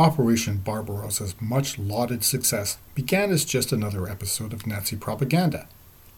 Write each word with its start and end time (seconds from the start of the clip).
Operation 0.00 0.62
Barbarossa's 0.64 1.34
much 1.42 1.78
lauded 1.78 2.24
success 2.24 2.78
began 2.94 3.30
as 3.30 3.44
just 3.44 3.70
another 3.70 4.08
episode 4.08 4.54
of 4.54 4.66
Nazi 4.66 4.96
propaganda. 4.96 5.68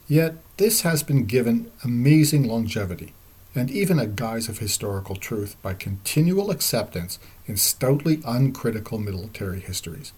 Yet 0.06 0.36
this 0.56 0.82
has 0.82 1.02
been 1.02 1.26
given 1.26 1.68
amazing 1.82 2.44
longevity 2.44 3.12
and 3.56 3.72
even 3.72 3.98
a 3.98 4.06
guise 4.06 4.48
of 4.48 4.60
historical 4.60 5.16
truth 5.16 5.56
by 5.62 5.74
continual 5.74 6.52
acceptance 6.52 7.18
in 7.46 7.56
stoutly 7.56 8.22
uncritical 8.24 8.98
military 8.98 9.58
histories. 9.58 10.12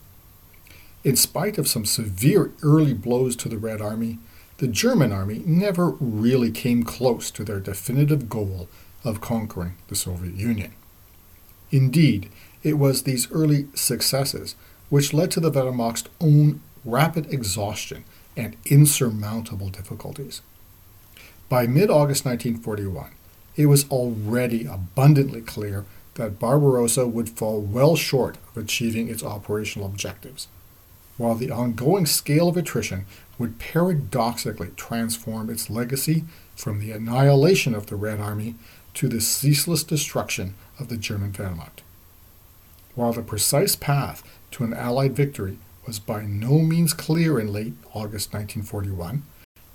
In 1.02 1.16
spite 1.16 1.56
of 1.56 1.66
some 1.66 1.86
severe 1.86 2.52
early 2.62 2.92
blows 2.92 3.34
to 3.36 3.48
the 3.48 3.56
Red 3.56 3.80
Army, 3.80 4.18
the 4.58 4.68
German 4.68 5.10
army 5.10 5.42
never 5.46 5.88
really 5.92 6.50
came 6.50 6.82
close 6.82 7.30
to 7.30 7.42
their 7.42 7.60
definitive 7.60 8.28
goal 8.28 8.68
of 9.04 9.22
conquering 9.22 9.76
the 9.88 9.96
Soviet 9.96 10.34
Union. 10.34 10.74
Indeed, 11.70 12.28
it 12.64 12.78
was 12.78 13.02
these 13.02 13.30
early 13.30 13.68
successes 13.74 14.56
which 14.88 15.12
led 15.12 15.30
to 15.30 15.40
the 15.40 15.50
Wehrmacht's 15.50 16.08
own 16.20 16.60
rapid 16.84 17.32
exhaustion 17.32 18.04
and 18.36 18.56
insurmountable 18.66 19.68
difficulties. 19.68 20.42
By 21.48 21.66
mid 21.66 21.90
August 21.90 22.24
1941, 22.24 23.12
it 23.56 23.66
was 23.66 23.88
already 23.90 24.66
abundantly 24.66 25.40
clear 25.40 25.84
that 26.14 26.38
Barbarossa 26.38 27.06
would 27.06 27.28
fall 27.28 27.60
well 27.60 27.96
short 27.96 28.38
of 28.48 28.62
achieving 28.62 29.08
its 29.08 29.22
operational 29.22 29.86
objectives, 29.86 30.48
while 31.16 31.34
the 31.34 31.50
ongoing 31.50 32.06
scale 32.06 32.48
of 32.48 32.56
attrition 32.56 33.06
would 33.38 33.58
paradoxically 33.58 34.70
transform 34.76 35.50
its 35.50 35.70
legacy 35.70 36.24
from 36.56 36.80
the 36.80 36.92
annihilation 36.92 37.74
of 37.74 37.86
the 37.86 37.96
Red 37.96 38.20
Army 38.20 38.54
to 38.94 39.08
the 39.08 39.20
ceaseless 39.20 39.82
destruction 39.82 40.54
of 40.78 40.88
the 40.88 40.96
German 40.96 41.32
Wehrmacht. 41.32 41.83
While 42.94 43.12
the 43.12 43.22
precise 43.22 43.74
path 43.74 44.22
to 44.52 44.64
an 44.64 44.72
Allied 44.72 45.16
victory 45.16 45.58
was 45.86 45.98
by 45.98 46.22
no 46.22 46.60
means 46.60 46.92
clear 46.92 47.40
in 47.40 47.52
late 47.52 47.74
August 47.92 48.32
1941, 48.32 49.24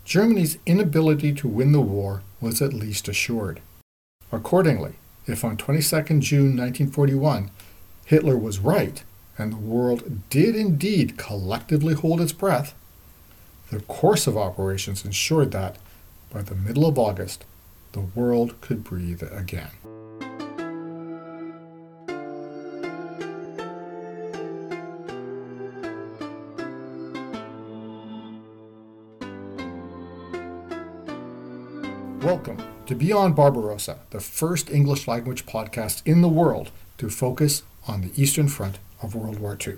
Germany's 0.05 0.57
inability 0.65 1.33
to 1.33 1.47
win 1.47 1.71
the 1.71 1.81
war 1.81 2.23
was 2.41 2.61
at 2.61 2.73
least 2.73 3.07
assured. 3.07 3.61
Accordingly, 4.31 4.93
if 5.27 5.43
on 5.43 5.57
22 5.57 6.19
June 6.19 6.57
1941 6.57 7.51
Hitler 8.05 8.37
was 8.37 8.59
right 8.59 9.03
and 9.37 9.53
the 9.53 9.57
world 9.57 10.29
did 10.29 10.55
indeed 10.55 11.17
collectively 11.17 11.93
hold 11.93 12.21
its 12.21 12.33
breath, 12.33 12.73
the 13.69 13.81
course 13.81 14.25
of 14.27 14.37
operations 14.37 15.05
ensured 15.05 15.51
that, 15.51 15.77
by 16.31 16.41
the 16.41 16.55
middle 16.55 16.87
of 16.87 16.97
August, 16.97 17.45
the 17.91 17.99
world 17.99 18.59
could 18.61 18.83
breathe 18.83 19.23
again. 19.31 19.69
To 32.89 32.95
Beyond 32.95 33.35
Barbarossa, 33.35 33.99
the 34.09 34.19
first 34.19 34.71
English 34.71 35.07
language 35.07 35.45
podcast 35.45 36.01
in 36.07 36.21
the 36.21 36.27
world 36.27 36.71
to 36.97 37.07
focus 37.07 37.61
on 37.87 38.01
the 38.01 38.11
Eastern 38.19 38.47
Front 38.47 38.79
of 39.03 39.13
World 39.13 39.37
War 39.37 39.55
II. 39.55 39.75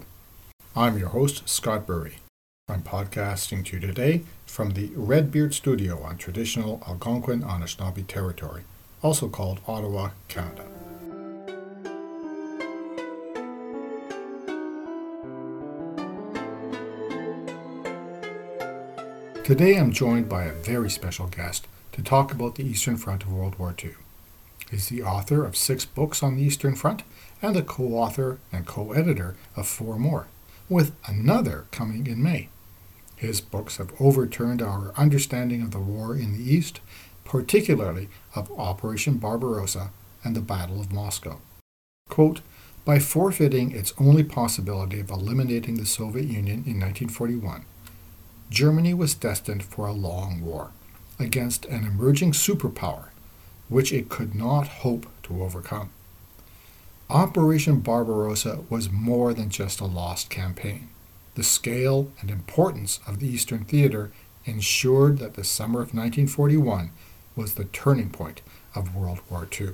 I'm 0.77 0.97
your 0.97 1.09
host, 1.09 1.49
Scott 1.49 1.85
Bury. 1.85 2.19
I'm 2.69 2.83
podcasting 2.83 3.65
to 3.65 3.73
you 3.75 3.85
today 3.85 4.21
from 4.45 4.69
the 4.69 4.91
Redbeard 4.95 5.53
Studio 5.53 6.01
on 6.01 6.15
traditional 6.15 6.81
Algonquin 6.87 7.41
Anishinaabe 7.41 8.07
territory, 8.07 8.63
also 9.03 9.27
called 9.27 9.59
Ottawa, 9.67 10.11
Canada. 10.29 10.63
Today 19.43 19.75
I'm 19.75 19.91
joined 19.91 20.29
by 20.29 20.45
a 20.45 20.53
very 20.53 20.89
special 20.89 21.27
guest 21.27 21.67
to 21.91 22.01
talk 22.01 22.31
about 22.31 22.55
the 22.55 22.65
Eastern 22.65 22.97
Front 22.97 23.23
of 23.23 23.33
World 23.33 23.57
War 23.59 23.75
II. 23.83 23.91
He's 24.69 24.87
the 24.87 25.03
author 25.03 25.43
of 25.43 25.57
six 25.57 25.83
books 25.83 26.23
on 26.23 26.37
the 26.37 26.43
Eastern 26.43 26.75
Front 26.75 27.03
and 27.41 27.55
the 27.55 27.61
co 27.61 27.83
author 27.95 28.39
and 28.51 28.65
co 28.65 28.93
editor 28.93 29.35
of 29.55 29.67
four 29.67 29.99
more, 29.99 30.27
with 30.69 30.93
another 31.05 31.65
coming 31.71 32.07
in 32.07 32.23
May. 32.23 32.47
His 33.17 33.41
books 33.41 33.77
have 33.77 33.93
overturned 33.99 34.61
our 34.61 34.93
understanding 34.95 35.61
of 35.61 35.71
the 35.71 35.79
war 35.79 36.15
in 36.15 36.33
the 36.33 36.43
East, 36.43 36.79
particularly 37.25 38.09
of 38.33 38.51
Operation 38.57 39.17
Barbarossa 39.17 39.91
and 40.23 40.35
the 40.35 40.41
Battle 40.41 40.79
of 40.79 40.91
Moscow. 40.91 41.39
Quote, 42.09 42.41
by 42.83 42.97
forfeiting 42.97 43.71
its 43.71 43.93
only 43.99 44.23
possibility 44.23 44.99
of 44.99 45.11
eliminating 45.11 45.75
the 45.75 45.85
Soviet 45.85 46.25
Union 46.25 46.63
in 46.65 46.79
1941, 46.79 47.65
Germany 48.49 48.93
was 48.93 49.13
destined 49.13 49.63
for 49.63 49.85
a 49.85 49.93
long 49.93 50.41
war 50.41 50.71
against 51.21 51.65
an 51.65 51.85
emerging 51.85 52.33
superpower 52.33 53.11
which 53.71 53.93
it 53.93 54.09
could 54.09 54.35
not 54.35 54.67
hope 54.67 55.05
to 55.23 55.41
overcome. 55.41 55.89
Operation 57.09 57.79
Barbarossa 57.79 58.59
was 58.69 58.91
more 58.91 59.33
than 59.33 59.49
just 59.49 59.79
a 59.79 59.85
lost 59.85 60.29
campaign. 60.29 60.89
The 61.35 61.43
scale 61.43 62.11
and 62.19 62.29
importance 62.29 62.99
of 63.07 63.19
the 63.19 63.27
Eastern 63.29 63.63
Theater 63.63 64.11
ensured 64.43 65.19
that 65.19 65.35
the 65.35 65.45
summer 65.45 65.79
of 65.79 65.93
1941 65.93 66.91
was 67.37 67.53
the 67.53 67.63
turning 67.63 68.09
point 68.09 68.41
of 68.75 68.93
World 68.93 69.21
War 69.29 69.47
II. 69.59 69.69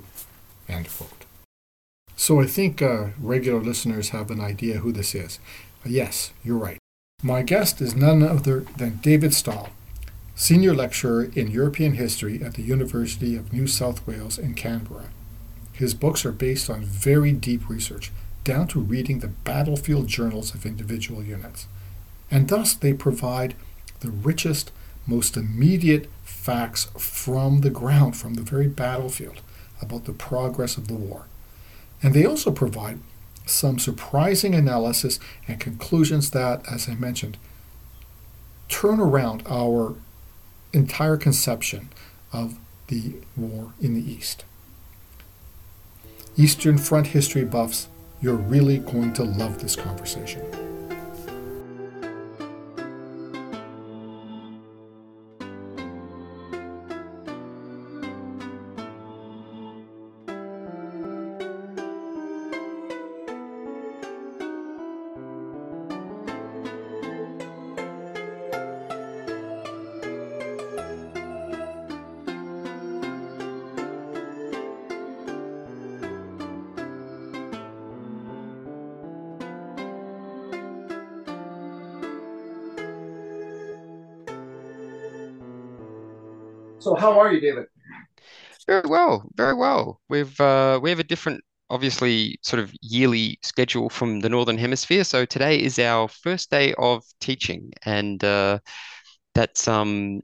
So 2.15 2.39
I 2.39 2.45
think 2.45 2.83
uh, 2.83 3.07
regular 3.19 3.61
listeners 3.61 4.09
have 4.09 4.29
an 4.29 4.39
idea 4.39 4.77
who 4.77 4.91
this 4.91 5.15
is. 5.15 5.39
Yes, 5.83 6.33
you're 6.43 6.57
right. 6.57 6.77
My 7.23 7.41
guest 7.41 7.81
is 7.81 7.95
none 7.95 8.21
other 8.21 8.59
than 8.77 8.97
David 8.97 9.31
Stahel, 9.31 9.69
Senior 10.39 10.75
Lecturer 10.75 11.31
in 11.35 11.49
European 11.49 11.93
History 11.93 12.43
at 12.43 12.53
the 12.53 12.61
University 12.61 13.35
of 13.35 13.51
New 13.51 13.65
South 13.65 14.05
Wales 14.05 14.37
in 14.37 14.53
Canberra. 14.53 15.09
His 15.73 15.95
books 15.95 16.23
are 16.27 16.31
based 16.31 16.69
on 16.69 16.83
very 16.83 17.31
deep 17.31 17.67
research, 17.67 18.11
down 18.43 18.67
to 18.67 18.79
reading 18.79 19.17
the 19.17 19.29
battlefield 19.29 20.05
journals 20.05 20.53
of 20.53 20.63
individual 20.63 21.23
units. 21.23 21.65
And 22.29 22.49
thus 22.49 22.75
they 22.75 22.93
provide 22.93 23.55
the 24.01 24.11
richest, 24.11 24.71
most 25.07 25.37
immediate 25.37 26.07
facts 26.23 26.85
from 26.95 27.61
the 27.61 27.71
ground, 27.71 28.15
from 28.15 28.35
the 28.35 28.43
very 28.43 28.67
battlefield, 28.67 29.41
about 29.81 30.05
the 30.05 30.13
progress 30.13 30.77
of 30.77 30.87
the 30.87 30.93
war. 30.93 31.25
And 32.03 32.13
they 32.13 32.27
also 32.27 32.51
provide 32.51 32.99
some 33.47 33.79
surprising 33.79 34.53
analysis 34.53 35.19
and 35.47 35.59
conclusions 35.59 36.29
that, 36.29 36.63
as 36.71 36.87
I 36.87 36.93
mentioned, 36.93 37.39
turn 38.69 38.99
around 38.99 39.41
our 39.49 39.95
entire 40.73 41.17
conception 41.17 41.89
of 42.31 42.57
the 42.87 43.13
war 43.35 43.73
in 43.81 43.93
the 43.93 44.11
East. 44.11 44.45
Eastern 46.35 46.77
Front 46.77 47.07
history 47.07 47.43
buffs, 47.45 47.87
you're 48.21 48.35
really 48.35 48.77
going 48.77 49.13
to 49.13 49.23
love 49.23 49.59
this 49.61 49.75
conversation. 49.75 50.41
So, 86.79 86.95
how 86.95 87.19
are 87.19 87.31
you, 87.31 87.39
David? 87.41 87.65
Very 88.67 88.87
well, 88.87 89.29
very 89.35 89.53
well. 89.53 90.01
We've 90.09 90.39
uh, 90.41 90.79
we 90.81 90.89
have 90.89 90.99
a 90.99 91.03
different, 91.03 91.43
obviously, 91.69 92.37
sort 92.43 92.59
of 92.61 92.73
yearly 92.81 93.39
schedule 93.43 93.89
from 93.89 94.19
the 94.19 94.29
Northern 94.29 94.57
Hemisphere. 94.57 95.03
So 95.03 95.25
today 95.25 95.61
is 95.61 95.79
our 95.79 96.07
first 96.09 96.51
day 96.51 96.73
of 96.77 97.03
teaching, 97.21 97.71
and 97.85 98.21
uh, 98.23 98.59
that's 99.35 99.67
um 99.67 100.21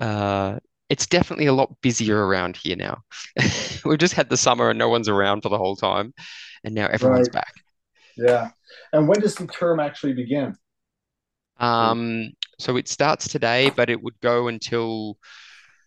uh 0.00 0.58
it's 0.90 1.06
definitely 1.06 1.46
a 1.46 1.52
lot 1.54 1.74
busier 1.82 2.26
around 2.26 2.56
here 2.58 2.76
now. 2.76 3.02
We've 3.84 3.98
just 3.98 4.14
had 4.14 4.30
the 4.30 4.36
summer 4.36 4.70
and 4.70 4.78
no 4.78 4.88
one's 4.88 5.08
around 5.08 5.42
for 5.42 5.48
the 5.50 5.58
whole 5.58 5.76
time, 5.76 6.14
and 6.64 6.74
now 6.74 6.86
everyone's 6.88 7.28
Right. 7.28 7.30
back. 7.30 7.54
Yeah. 8.16 8.50
And 8.92 9.08
when 9.08 9.20
does 9.20 9.36
the 9.36 9.46
term 9.48 9.80
actually 9.80 10.14
begin? 10.14 10.56
Um, 11.58 12.30
so 12.58 12.76
it 12.76 12.88
starts 12.88 13.28
today, 13.28 13.70
but 13.70 13.90
it 13.90 14.02
would 14.02 14.18
go 14.20 14.48
until 14.48 15.18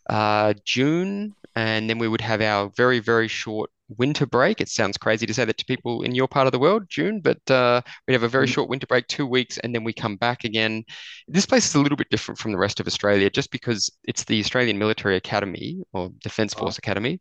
uh, 0.09 0.53
June, 0.65 1.35
and 1.55 1.89
then 1.89 1.97
we 1.99 2.07
would 2.07 2.21
have 2.21 2.41
our 2.41 2.69
very, 2.75 2.99
very 2.99 3.27
short 3.27 3.69
winter 3.97 4.25
break. 4.25 4.61
It 4.61 4.69
sounds 4.69 4.97
crazy 4.97 5.25
to 5.25 5.33
say 5.33 5.45
that 5.45 5.57
to 5.57 5.65
people 5.65 6.03
in 6.03 6.13
your 6.15 6.27
part 6.27 6.47
of 6.47 6.51
the 6.51 6.59
world, 6.59 6.83
June, 6.89 7.21
but 7.21 7.39
uh, 7.49 7.81
we 8.07 8.13
have 8.13 8.23
a 8.23 8.27
very 8.27 8.45
Mm, 8.45 8.47
short 8.47 8.69
winter 8.69 8.87
break, 8.87 9.07
two 9.07 9.25
weeks, 9.25 9.57
and 9.59 9.73
then 9.73 9.83
we 9.83 9.93
come 9.93 10.15
back 10.17 10.43
again. 10.43 10.83
This 11.27 11.45
place 11.45 11.67
is 11.67 11.75
a 11.75 11.79
little 11.81 11.97
bit 11.97 12.09
different 12.09 12.39
from 12.39 12.51
the 12.51 12.57
rest 12.57 12.79
of 12.79 12.87
Australia 12.87 13.29
just 13.29 13.51
because 13.51 13.89
it's 14.03 14.23
the 14.25 14.39
Australian 14.39 14.77
Military 14.77 15.15
Academy 15.15 15.83
or 15.93 16.09
Defence 16.21 16.53
uh, 16.55 16.67
Force 16.67 16.77
Academy, 16.77 17.19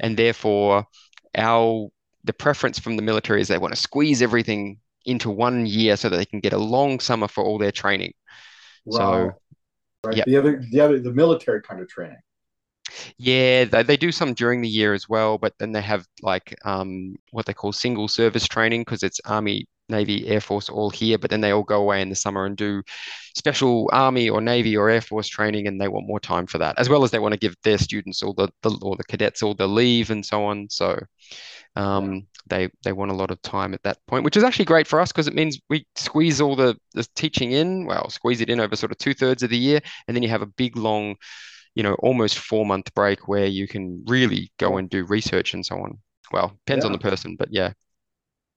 and 0.00 0.16
therefore 0.16 0.86
our 1.36 1.88
the 2.24 2.32
preference 2.32 2.78
from 2.78 2.96
the 2.96 3.02
military 3.02 3.40
is 3.40 3.48
they 3.48 3.58
want 3.58 3.72
to 3.74 3.80
squeeze 3.80 4.20
everything 4.20 4.78
into 5.04 5.30
one 5.30 5.64
year 5.66 5.96
so 5.96 6.08
that 6.08 6.16
they 6.16 6.24
can 6.24 6.40
get 6.40 6.52
a 6.52 6.58
long 6.58 6.98
summer 6.98 7.28
for 7.28 7.44
all 7.44 7.56
their 7.58 7.70
training. 7.70 8.12
So, 8.90 9.04
wow. 9.08 9.38
Right. 10.06 10.16
yeah, 10.18 10.24
The 10.26 10.36
other, 10.36 10.64
the 10.70 10.80
other, 10.80 11.00
the 11.00 11.12
military 11.12 11.62
kind 11.62 11.80
of 11.80 11.88
training. 11.88 12.18
Yeah, 13.18 13.64
they, 13.64 13.82
they 13.82 13.96
do 13.96 14.12
some 14.12 14.34
during 14.34 14.60
the 14.60 14.68
year 14.68 14.94
as 14.94 15.08
well, 15.08 15.38
but 15.38 15.54
then 15.58 15.72
they 15.72 15.82
have 15.82 16.06
like 16.22 16.54
um, 16.64 17.16
what 17.32 17.46
they 17.46 17.52
call 17.52 17.72
single 17.72 18.08
service 18.08 18.46
training 18.46 18.82
because 18.82 19.02
it's 19.02 19.20
Army, 19.24 19.66
Navy, 19.88 20.26
Air 20.28 20.40
Force 20.40 20.68
all 20.68 20.90
here, 20.90 21.18
but 21.18 21.30
then 21.30 21.40
they 21.40 21.50
all 21.50 21.62
go 21.62 21.80
away 21.82 22.00
in 22.00 22.08
the 22.08 22.14
summer 22.14 22.46
and 22.46 22.56
do 22.56 22.82
special 23.34 23.90
Army 23.92 24.28
or 24.30 24.40
Navy 24.40 24.76
or 24.76 24.88
Air 24.88 25.00
Force 25.00 25.28
training, 25.28 25.66
and 25.66 25.80
they 25.80 25.88
want 25.88 26.06
more 26.06 26.20
time 26.20 26.46
for 26.46 26.58
that, 26.58 26.78
as 26.78 26.88
well 26.88 27.04
as 27.04 27.10
they 27.10 27.18
want 27.18 27.32
to 27.32 27.38
give 27.40 27.56
their 27.64 27.78
students 27.78 28.22
all 28.22 28.34
the, 28.34 28.48
the 28.62 28.78
or 28.82 28.96
the 28.96 29.04
cadets 29.04 29.42
all 29.42 29.54
the 29.54 29.68
leave 29.68 30.10
and 30.10 30.24
so 30.24 30.44
on. 30.44 30.68
So. 30.70 30.98
Um, 31.76 32.26
they 32.48 32.68
they 32.84 32.92
want 32.92 33.10
a 33.10 33.14
lot 33.14 33.30
of 33.30 33.40
time 33.42 33.74
at 33.74 33.82
that 33.84 33.98
point, 34.06 34.24
which 34.24 34.36
is 34.36 34.44
actually 34.44 34.64
great 34.66 34.86
for 34.86 35.00
us 35.00 35.12
because 35.12 35.28
it 35.28 35.34
means 35.34 35.60
we 35.70 35.86
squeeze 35.96 36.40
all 36.40 36.56
the, 36.56 36.76
the 36.94 37.06
teaching 37.14 37.52
in, 37.52 37.86
well, 37.86 38.10
squeeze 38.10 38.40
it 38.40 38.50
in 38.50 38.60
over 38.60 38.76
sort 38.76 38.92
of 38.92 38.98
two 38.98 39.14
thirds 39.14 39.42
of 39.42 39.50
the 39.50 39.58
year, 39.58 39.80
and 40.08 40.16
then 40.16 40.22
you 40.22 40.28
have 40.30 40.42
a 40.42 40.46
big 40.46 40.76
long 40.76 41.16
you 41.74 41.82
know, 41.82 41.94
almost 41.96 42.38
four 42.38 42.66
month 42.66 42.92
break 42.94 43.28
where 43.28 43.46
you 43.46 43.68
can 43.68 44.04
really 44.06 44.50
go 44.58 44.78
and 44.78 44.90
do 44.90 45.04
research 45.06 45.54
and 45.54 45.64
so 45.64 45.76
on. 45.76 45.98
Well, 46.32 46.58
depends 46.66 46.84
on 46.84 46.92
the 46.92 46.98
person, 46.98 47.36
but 47.38 47.48
yeah, 47.52 47.72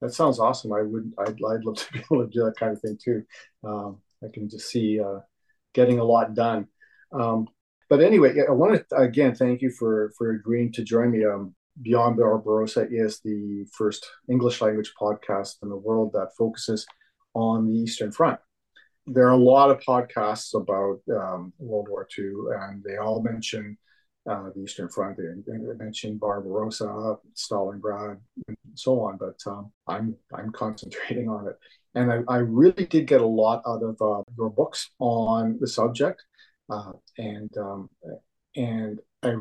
That 0.00 0.14
sounds 0.14 0.38
awesome. 0.38 0.72
I 0.72 0.82
would, 0.82 1.12
I'd, 1.18 1.38
I'd 1.44 1.64
love 1.64 1.76
to 1.76 1.92
be 1.92 2.00
able 2.00 2.24
to 2.24 2.30
do 2.30 2.44
that 2.44 2.56
kind 2.58 2.72
of 2.72 2.80
thing 2.80 2.98
too. 3.02 3.24
Um, 3.64 3.98
I 4.22 4.28
can 4.32 4.48
just 4.48 4.68
see 4.68 5.00
uh, 5.00 5.20
getting 5.74 5.98
a 5.98 6.04
lot 6.04 6.34
done. 6.34 6.68
Um, 7.12 7.48
but 7.88 8.00
anyway, 8.00 8.34
I 8.48 8.52
want 8.52 8.88
to 8.88 8.96
again 8.96 9.34
thank 9.34 9.62
you 9.62 9.70
for 9.70 10.12
for 10.16 10.30
agreeing 10.30 10.72
to 10.72 10.84
join 10.84 11.10
me. 11.10 11.24
Um, 11.24 11.54
Beyond 11.82 12.16
Barbarossa 12.16 12.86
is 12.90 13.20
the 13.20 13.66
first 13.72 14.06
English 14.28 14.60
language 14.60 14.92
podcast 15.00 15.56
in 15.62 15.68
the 15.68 15.76
world 15.76 16.12
that 16.12 16.36
focuses 16.36 16.86
on 17.34 17.66
the 17.66 17.78
Eastern 17.78 18.12
Front. 18.12 18.38
There 19.06 19.26
are 19.26 19.32
a 19.32 19.36
lot 19.36 19.70
of 19.70 19.80
podcasts 19.80 20.54
about 20.54 21.00
um, 21.14 21.52
World 21.58 21.88
War 21.88 22.06
II, 22.18 22.32
and 22.60 22.82
they 22.84 22.96
all 22.96 23.22
mention 23.22 23.78
uh, 24.28 24.50
the 24.54 24.62
Eastern 24.62 24.88
Front. 24.88 25.16
They, 25.16 25.24
they 25.46 25.58
mention 25.74 26.18
Barbarossa, 26.18 27.16
Stalingrad, 27.34 28.18
and 28.46 28.56
so 28.74 29.00
on. 29.00 29.16
But 29.16 29.38
um, 29.46 29.72
I'm 29.86 30.14
I'm 30.34 30.52
concentrating 30.52 31.28
on 31.28 31.48
it, 31.48 31.56
and 31.94 32.12
I, 32.12 32.20
I 32.28 32.36
really 32.38 32.86
did 32.86 33.06
get 33.06 33.20
a 33.20 33.26
lot 33.26 33.62
out 33.66 33.82
of 33.82 33.96
uh, 34.00 34.22
your 34.36 34.50
books 34.50 34.90
on 34.98 35.56
the 35.60 35.66
subject, 35.66 36.22
uh, 36.68 36.92
and 37.16 37.50
um, 37.56 37.88
and 38.54 39.00
I 39.22 39.36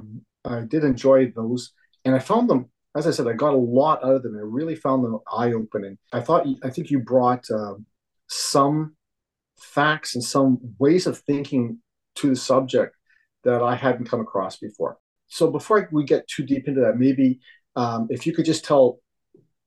I 0.45 0.61
did 0.61 0.83
enjoy 0.83 1.31
those, 1.35 1.73
and 2.09 2.15
I 2.15 2.19
found 2.19 2.49
them. 2.49 2.71
As 2.97 3.05
I 3.05 3.11
said, 3.11 3.27
I 3.27 3.33
got 3.33 3.53
a 3.53 3.57
lot 3.57 4.03
out 4.03 4.15
of 4.15 4.23
them. 4.23 4.35
I 4.35 4.41
really 4.41 4.75
found 4.75 5.05
them 5.05 5.19
eye 5.31 5.53
opening. 5.53 5.99
I 6.11 6.21
thought 6.21 6.47
I 6.63 6.71
think 6.71 6.89
you 6.89 6.97
brought 6.97 7.45
uh, 7.51 7.75
some 8.27 8.95
facts 9.59 10.15
and 10.15 10.23
some 10.23 10.57
ways 10.79 11.05
of 11.05 11.19
thinking 11.19 11.77
to 12.15 12.29
the 12.29 12.35
subject 12.35 12.95
that 13.43 13.61
I 13.61 13.75
hadn't 13.75 14.09
come 14.09 14.21
across 14.21 14.57
before. 14.57 14.97
So 15.27 15.51
before 15.51 15.87
we 15.91 16.03
get 16.03 16.27
too 16.27 16.43
deep 16.43 16.67
into 16.67 16.81
that, 16.81 16.97
maybe 16.97 17.41
um, 17.75 18.07
if 18.09 18.25
you 18.25 18.33
could 18.33 18.45
just 18.45 18.65
tell 18.65 19.01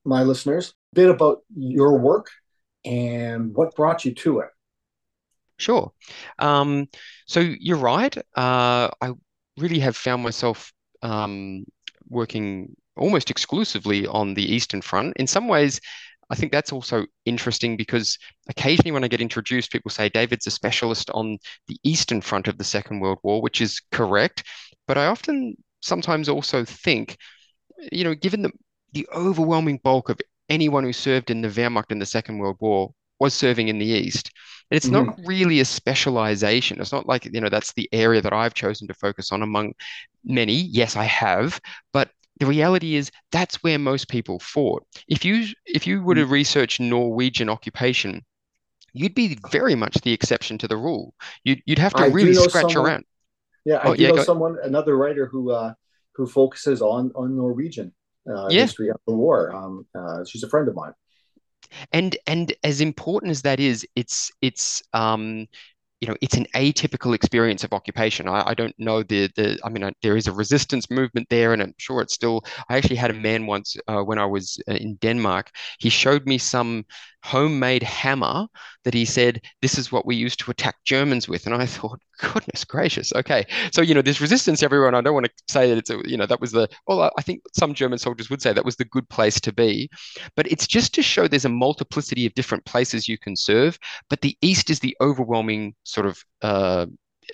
my 0.05 0.25
listeners 0.25 0.75
a 0.93 0.97
bit 0.97 1.09
about 1.09 1.43
your 1.56 2.00
work 2.00 2.29
and 2.85 3.55
what 3.55 3.77
brought 3.77 4.05
you 4.05 4.15
to 4.15 4.41
it. 4.41 4.49
sure. 5.59 5.93
Um, 6.41 6.88
so 7.27 7.38
you're 7.38 7.77
right. 7.77 8.17
Uh, 8.37 8.91
I 9.00 9.12
really 9.59 9.79
have 9.79 9.97
found 9.97 10.25
myself 10.25 10.73
um, 11.03 11.67
working 12.08 12.75
almost 12.96 13.31
exclusively 13.31 14.06
on 14.06 14.34
the 14.34 14.44
Eastern 14.54 14.82
Front. 14.82 15.16
In 15.16 15.26
some 15.26 15.49
ways, 15.49 15.81
I 16.31 16.34
think 16.34 16.52
that's 16.52 16.72
also 16.72 17.06
interesting 17.26 17.76
because 17.76 18.19
occasionally 18.49 18.93
when 18.93 19.04
I 19.04 19.08
get 19.08 19.20
introduced, 19.20 19.70
people 19.72 19.90
say 19.90 20.08
David's 20.08 20.46
a 20.46 20.50
specialist 20.50 21.10
on 21.10 21.38
the 21.69 21.76
Eastern 21.84 22.20
Front 22.20 22.49
of 22.49 22.58
the 22.58 22.64
Second 22.64 23.00
World 23.00 23.19
War, 23.22 23.43
which 23.43 23.60
is 23.60 23.81
correct. 23.93 24.44
But 24.87 24.99
I 24.99 25.06
often 25.06 25.56
sometimes 25.81 26.28
also 26.28 26.64
think, 26.64 27.16
you 27.90 28.04
know, 28.04 28.14
given 28.14 28.43
the 28.43 28.50
the 28.93 29.08
overwhelming 29.14 29.81
bulk 29.82 30.10
of 30.10 30.20
anyone 30.50 30.84
who 30.84 30.93
served 30.93 31.31
in 31.31 31.40
the 31.40 31.49
Wehrmacht 31.49 31.90
in 31.90 31.99
the 31.99 32.04
Second 32.06 32.38
World 32.38 32.56
War 32.60 32.93
was 33.20 33.32
serving 33.32 33.69
in 33.69 33.78
the 33.78 33.87
East. 33.87 34.31
And 34.70 34.76
it's 34.76 34.90
not 34.90 35.06
Mm-hmm. 35.06 35.22
really 35.25 35.60
a 35.60 35.64
specialization. 35.64 36.78
It's 36.78 36.93
not 36.93 37.06
like, 37.06 37.25
you 37.25 37.40
know, 37.40 37.49
that's 37.49 37.72
the 37.72 37.88
area 37.93 38.20
that 38.20 38.34
I've 38.34 38.52
chosen 38.52 38.87
to 38.88 38.94
focus 38.94 39.32
on 39.32 39.40
among 39.43 39.72
many. 40.25 40.55
Yes, 40.55 40.97
I 40.97 41.05
have, 41.05 41.61
but 41.93 42.11
the 42.41 42.47
reality 42.47 42.95
is 42.97 43.11
that's 43.31 43.63
where 43.63 43.79
most 43.79 44.09
people 44.09 44.39
fought. 44.41 44.85
If 45.09 45.25
you 45.25 45.47
if 45.67 45.87
you 45.87 46.03
were 46.03 46.15
to 46.15 46.27
research 46.27 46.81
Norwegian 46.81 47.49
occupation, 47.49 48.25
you'd 48.93 49.15
be 49.15 49.39
very 49.51 49.75
much 49.75 49.95
the 50.03 50.13
exception 50.13 50.59
to 50.59 50.69
the 50.69 50.77
rule. 50.77 51.15
You'd 51.45 51.63
you'd 51.67 51.79
have 51.79 51.95
to 51.97 52.03
I 52.03 52.07
really 52.07 52.35
scratch 52.35 52.75
someone. 52.75 52.87
around. 52.87 53.05
Yeah, 53.65 53.81
I 53.83 53.91
Oh 53.91 53.93
do 53.93 54.03
yeah, 54.03 54.09
know 54.09 54.17
someone, 54.19 54.59
another 54.63 54.97
writer 54.97 55.27
who 55.27 55.53
uh, 55.53 55.75
who 56.15 56.27
focuses 56.27 56.83
on 56.83 57.13
on 57.15 57.37
Norwegian 57.37 57.93
uh, 58.29 58.49
yeah. 58.49 58.61
history 58.63 58.91
of 58.91 58.99
the 59.07 59.15
war. 59.15 59.55
Um, 59.55 59.87
uh, 59.95 60.25
she's 60.25 60.43
a 60.43 60.49
friend 60.49 60.69
of 60.69 60.75
mine. 60.75 60.95
And 61.93 62.17
and 62.27 62.55
as 62.63 62.81
important 62.81 63.31
as 63.31 63.43
that 63.43 63.61
is, 63.61 63.87
it's 63.97 64.31
it's 64.43 64.83
um 64.93 65.47
you 66.02 66.08
know 66.08 66.16
it's 66.20 66.37
an 66.37 66.46
atypical 66.56 67.14
experience 67.14 67.64
of 67.64 67.72
occupation. 67.72 68.28
I, 68.28 68.43
I 68.50 68.54
don't 68.54 68.75
know 68.78 69.02
the 69.04 69.31
the 69.37 69.58
I 69.64 69.70
mean 69.70 69.84
I, 69.84 69.93
there 70.02 70.16
is 70.16 70.26
a 70.28 70.32
resistance 70.32 70.90
movement 70.90 71.28
there, 71.31 71.52
and 71.54 71.62
I'm 71.62 71.75
sure 71.78 72.02
it's 72.02 72.14
still. 72.14 72.44
I 72.69 72.76
actually 72.76 72.96
had 72.96 73.12
a 73.12 73.14
man 73.28 73.46
once 73.46 73.76
uh, 73.88 74.02
when 74.02 74.19
I 74.19 74.26
was 74.26 74.60
uh, 74.69 74.75
in 74.75 74.96
Denmark. 74.96 75.50
He 75.78 75.90
showed 75.90 76.26
me 76.26 76.38
some 76.38 76.84
homemade 77.23 77.83
hammer 77.83 78.47
that 78.85 78.95
he 78.95 79.05
said 79.05 79.41
this 79.61 79.79
is 79.79 79.93
what 79.93 80.07
we 80.07 80.17
used 80.17 80.41
to 80.41 80.51
attack 80.51 80.77
Germans 80.85 81.29
with, 81.29 81.47
and 81.47 81.55
I 81.55 81.67
thought, 81.67 82.01
goodness 82.21 82.65
gracious, 82.65 83.13
okay. 83.15 83.47
So 83.73 83.83
you 83.83 83.95
know 83.95 84.03
there's 84.03 84.21
resistance 84.21 84.63
and 84.63 84.97
I 84.97 85.01
don't 85.01 85.15
want 85.15 85.27
to 85.27 85.33
say 85.49 85.69
that 85.69 85.79
it's 85.79 85.91
a, 85.91 86.01
you 86.05 86.17
know 86.17 86.27
that 86.27 86.41
was 86.41 86.53
the 86.53 86.69
well 86.87 87.03
I 87.03 87.11
I 87.19 87.23
think 87.23 87.43
some 87.55 87.75
German 87.75 87.99
soldiers 87.99 88.31
would 88.31 88.43
say 88.43 88.52
that 88.52 88.64
was 88.64 88.76
the 88.76 88.85
good 88.85 89.09
place 89.09 89.41
to 89.41 89.52
be, 89.52 89.91
but 90.37 90.50
it's 90.50 90.67
just 90.67 90.95
to 90.95 91.02
show 91.02 91.29
there's 91.29 91.45
a 91.45 91.49
multiplicity 91.49 92.26
of 92.26 92.35
different 92.35 92.64
places 92.64 93.09
you 93.09 93.19
can 93.19 93.37
serve 93.37 93.79
but 94.09 94.21
the 94.21 94.37
East 94.41 94.71
is 94.71 94.81
the 94.81 94.97
overwhelming 95.00 95.75
sort 95.85 96.07
of, 96.07 96.23
uh, 96.43 96.87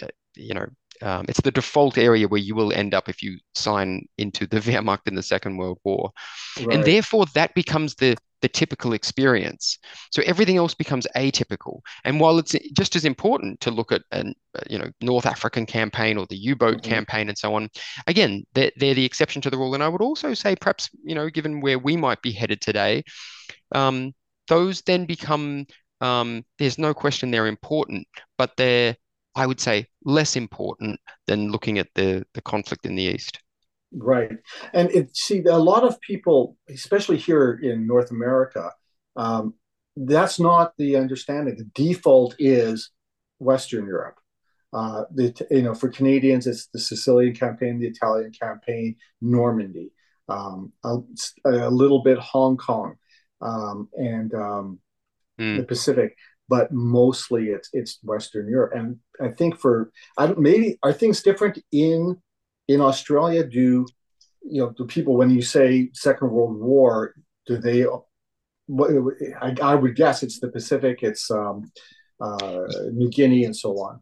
uh, 0.02 0.07
you 0.37 0.54
know, 0.54 0.66
um, 1.02 1.26
it's 1.28 1.40
the 1.40 1.50
default 1.50 1.99
area 1.99 2.28
where 2.28 2.40
you 2.40 2.55
will 2.55 2.73
end 2.73 2.95
up 2.95 3.09
if 3.09 3.23
you 3.23 3.38
sign 3.55 4.07
into 4.19 4.47
the 4.47 4.61
Wehrmacht 4.61 5.07
in 5.07 5.14
the 5.14 5.23
Second 5.23 5.57
World 5.57 5.78
War, 5.85 6.11
and 6.71 6.85
therefore 6.85 7.26
that 7.35 7.55
becomes 7.55 7.95
the 7.97 8.17
the 8.40 8.49
typical 8.49 8.93
experience. 8.93 9.78
So 10.12 10.23
everything 10.25 10.59
else 10.59 10.73
becomes 10.73 11.09
atypical. 11.17 11.81
And 12.05 12.21
while 12.21 12.38
it's 12.38 12.55
just 12.76 12.95
as 12.95 13.05
important 13.05 13.59
to 13.62 13.73
look 13.73 13.90
at 13.90 14.02
an 14.12 14.33
uh, 14.57 14.61
you 14.71 14.78
know 14.78 14.90
North 15.00 15.26
African 15.26 15.67
campaign 15.67 16.17
or 16.17 16.26
the 16.26 16.37
U-boat 16.37 16.83
hmm 16.83 16.83
campaign 16.83 17.28
and 17.28 17.37
so 17.37 17.55
on, 17.55 17.69
again 18.07 18.45
they're, 18.55 18.71
they're 18.76 18.95
the 18.95 19.05
exception 19.05 19.43
to 19.43 19.50
the 19.50 19.59
rule. 19.59 19.75
And 19.75 19.83
I 19.83 19.88
would 19.88 20.02
also 20.02 20.35
say 20.35 20.55
perhaps 20.55 20.88
you 21.05 21.14
know 21.14 21.28
given 21.31 21.61
where 21.61 21.78
we 21.78 21.97
might 21.97 22.23
be 22.23 22.33
headed 22.33 22.61
today 22.61 23.02
um, 23.75 24.14
those 24.49 24.83
then 24.83 25.07
become, 25.07 25.67
um, 26.00 26.45
there's 26.59 26.78
no 26.78 26.95
question 26.95 27.31
they're 27.31 27.47
important, 27.47 28.07
but 28.37 28.52
they're, 28.57 28.97
I 29.38 29.47
would 29.47 29.61
say, 29.61 29.87
less 30.04 30.37
important 30.37 31.00
than 31.26 31.50
looking 31.50 31.78
at 31.78 31.88
the, 31.95 32.26
the 32.35 32.42
conflict 32.42 32.85
in 32.87 32.97
the 32.97 33.04
East. 33.04 33.40
Right. 33.92 34.38
And 34.75 34.90
it 34.90 35.16
see 35.16 35.42
a 35.45 35.57
lot 35.59 35.83
of 35.85 36.00
people, 36.00 36.57
especially 36.68 37.16
here 37.16 37.59
in 37.62 37.87
North 37.87 38.11
America, 38.11 38.71
um, 39.16 39.54
that's 39.97 40.38
not 40.38 40.73
the 40.76 40.97
understanding. 40.97 41.57
The 41.57 41.64
default 41.75 42.35
is 42.38 42.90
Western 43.38 43.87
Europe. 43.87 44.16
Uh, 44.73 45.04
the 45.14 45.35
you 45.50 45.62
know 45.62 45.75
for 45.75 45.88
Canadians, 45.88 46.47
it's 46.47 46.66
the 46.66 46.78
Sicilian 46.78 47.35
campaign, 47.35 47.78
the 47.78 47.87
Italian 47.88 48.30
campaign, 48.33 48.97
Normandy, 49.23 49.92
um, 50.28 50.73
a, 50.85 50.99
a 51.47 51.71
little 51.71 52.02
bit 52.02 52.18
Hong 52.18 52.59
Kong, 52.59 52.97
um, 53.40 53.88
and 53.95 54.35
um, 54.35 54.80
the 55.54 55.62
Mm, 55.62 55.68
Pacific, 55.68 56.16
but 56.49 56.73
mostly 56.73 57.49
it's 57.49 57.69
it's 57.73 57.99
Western 58.02 58.49
Europe. 58.49 58.73
And 58.75 58.99
I 59.21 59.28
think 59.28 59.59
for 59.59 59.90
I 60.17 60.26
don't, 60.26 60.38
maybe 60.38 60.78
are 60.83 60.93
things 60.93 61.23
different 61.23 61.59
in 61.73 62.17
in 62.67 62.81
Australia? 62.81 63.45
Do 63.45 63.87
you 64.43 64.62
know 64.62 64.71
do 64.71 64.85
people 64.85 65.17
when 65.17 65.31
you 65.31 65.43
say 65.43 65.90
Second 65.95 66.31
World 66.31 66.59
War, 66.59 67.14
do 67.47 67.59
they? 67.59 67.87
What 68.67 68.90
I, 69.40 69.55
I 69.62 69.75
would 69.75 69.97
guess 69.97 70.23
it's 70.23 70.40
the 70.40 70.49
Pacific, 70.49 71.02
it's 71.02 71.31
um, 71.31 71.71
uh, 72.21 72.67
New 72.93 73.09
Guinea, 73.09 73.45
and 73.45 73.57
so 73.57 73.71
on. 73.78 74.00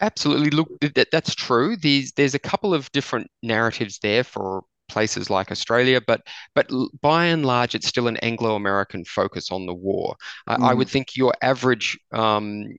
absolutely. 0.00 0.50
Look, 0.50 0.68
that, 0.94 1.10
that's 1.10 1.34
true. 1.34 1.76
These, 1.76 2.12
there's 2.12 2.34
a 2.34 2.38
couple 2.38 2.74
of 2.74 2.90
different 2.92 3.30
narratives 3.42 3.98
there 4.02 4.24
for 4.24 4.64
places 4.94 5.28
like 5.28 5.50
Australia, 5.50 6.00
but 6.10 6.20
but 6.54 6.66
by 7.02 7.26
and 7.26 7.44
large, 7.44 7.74
it's 7.74 7.88
still 7.88 8.08
an 8.08 8.16
Anglo-American 8.18 9.04
focus 9.04 9.50
on 9.50 9.66
the 9.66 9.74
war. 9.74 10.16
I, 10.46 10.54
I 10.70 10.74
would 10.74 10.88
think 10.88 11.16
your 11.16 11.34
average 11.42 11.98
um, 12.12 12.76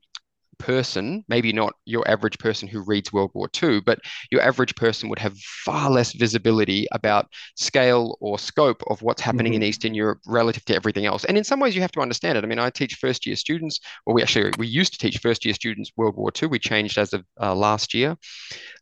person, 0.57 1.23
maybe 1.27 1.53
not 1.53 1.73
your 1.85 2.07
average 2.09 2.37
person 2.39 2.67
who 2.67 2.83
reads 2.83 3.11
World 3.11 3.31
War 3.33 3.49
II, 3.61 3.81
but 3.81 3.99
your 4.31 4.41
average 4.41 4.75
person 4.75 5.09
would 5.09 5.19
have 5.19 5.37
far 5.37 5.89
less 5.89 6.13
visibility 6.13 6.87
about 6.91 7.27
scale 7.55 8.17
or 8.21 8.39
scope 8.39 8.83
of 8.87 9.01
what's 9.01 9.21
happening 9.21 9.53
mm-hmm. 9.53 9.63
in 9.63 9.69
Eastern 9.69 9.93
Europe 9.93 10.19
relative 10.25 10.65
to 10.65 10.75
everything 10.75 11.05
else. 11.05 11.25
And 11.25 11.37
in 11.37 11.43
some 11.43 11.59
ways, 11.59 11.75
you 11.75 11.81
have 11.81 11.91
to 11.91 12.01
understand 12.01 12.37
it. 12.37 12.43
I 12.43 12.47
mean, 12.47 12.59
I 12.59 12.69
teach 12.69 12.95
first 12.95 13.25
year 13.25 13.35
students, 13.35 13.79
or 14.05 14.13
we 14.13 14.21
actually 14.21 14.51
we 14.57 14.67
used 14.67 14.93
to 14.93 14.99
teach 14.99 15.19
first 15.19 15.45
year 15.45 15.53
students 15.53 15.91
World 15.97 16.15
War 16.15 16.31
II. 16.41 16.49
We 16.49 16.59
changed 16.59 16.97
as 16.97 17.13
of 17.13 17.23
uh, 17.41 17.55
last 17.55 17.93
year. 17.93 18.17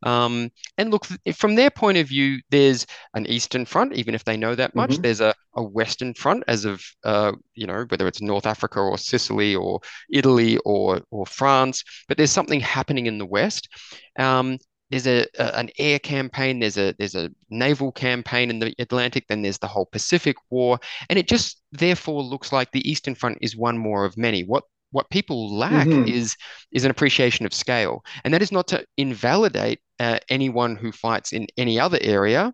Um, 0.03 0.49
and 0.77 0.91
look, 0.91 1.05
from 1.35 1.55
their 1.55 1.69
point 1.69 1.97
of 1.97 2.07
view, 2.07 2.41
there's 2.49 2.85
an 3.13 3.25
Eastern 3.27 3.65
Front, 3.65 3.93
even 3.93 4.15
if 4.15 4.23
they 4.23 4.37
know 4.37 4.55
that 4.55 4.75
much. 4.75 4.91
Mm-hmm. 4.91 5.01
There's 5.01 5.21
a, 5.21 5.33
a 5.55 5.63
Western 5.63 6.13
Front, 6.13 6.43
as 6.47 6.65
of 6.65 6.83
uh, 7.03 7.33
you 7.53 7.67
know, 7.67 7.85
whether 7.89 8.07
it's 8.07 8.21
North 8.21 8.45
Africa 8.45 8.79
or 8.79 8.97
Sicily 8.97 9.55
or 9.55 9.79
Italy 10.11 10.57
or 10.65 11.01
or 11.11 11.25
France. 11.25 11.83
But 12.07 12.17
there's 12.17 12.31
something 12.31 12.59
happening 12.59 13.05
in 13.05 13.17
the 13.17 13.25
West. 13.25 13.69
Um, 14.17 14.57
there's 14.89 15.07
a, 15.07 15.25
a, 15.39 15.57
an 15.57 15.69
air 15.79 15.97
campaign, 15.97 16.59
there's 16.59 16.77
a 16.77 16.93
there's 16.99 17.15
a 17.15 17.31
naval 17.49 17.91
campaign 17.91 18.49
in 18.49 18.59
the 18.59 18.73
Atlantic, 18.77 19.25
then 19.27 19.41
there's 19.41 19.57
the 19.57 19.67
whole 19.67 19.87
Pacific 19.87 20.35
War, 20.49 20.79
and 21.09 21.17
it 21.17 21.27
just 21.27 21.61
therefore 21.71 22.21
looks 22.21 22.51
like 22.51 22.71
the 22.71 22.87
Eastern 22.89 23.15
Front 23.15 23.39
is 23.41 23.57
one 23.57 23.77
more 23.77 24.05
of 24.05 24.17
many. 24.17 24.43
What 24.43 24.63
what 24.91 25.09
people 25.09 25.57
lack 25.57 25.87
mm-hmm. 25.87 26.07
is 26.07 26.37
is 26.71 26.85
an 26.85 26.91
appreciation 26.91 27.45
of 27.45 27.53
scale, 27.53 28.03
and 28.23 28.33
that 28.33 28.43
is 28.43 28.51
not 28.51 28.67
to 28.67 28.85
invalidate 28.97 29.79
uh, 29.99 30.19
anyone 30.29 30.75
who 30.75 30.91
fights 30.91 31.33
in 31.33 31.47
any 31.57 31.79
other 31.79 31.97
area, 32.01 32.53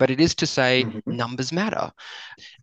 but 0.00 0.10
it 0.10 0.20
is 0.20 0.34
to 0.36 0.48
say 0.48 0.86
mm-hmm. 0.86 1.16
numbers 1.16 1.52
matter. 1.52 1.92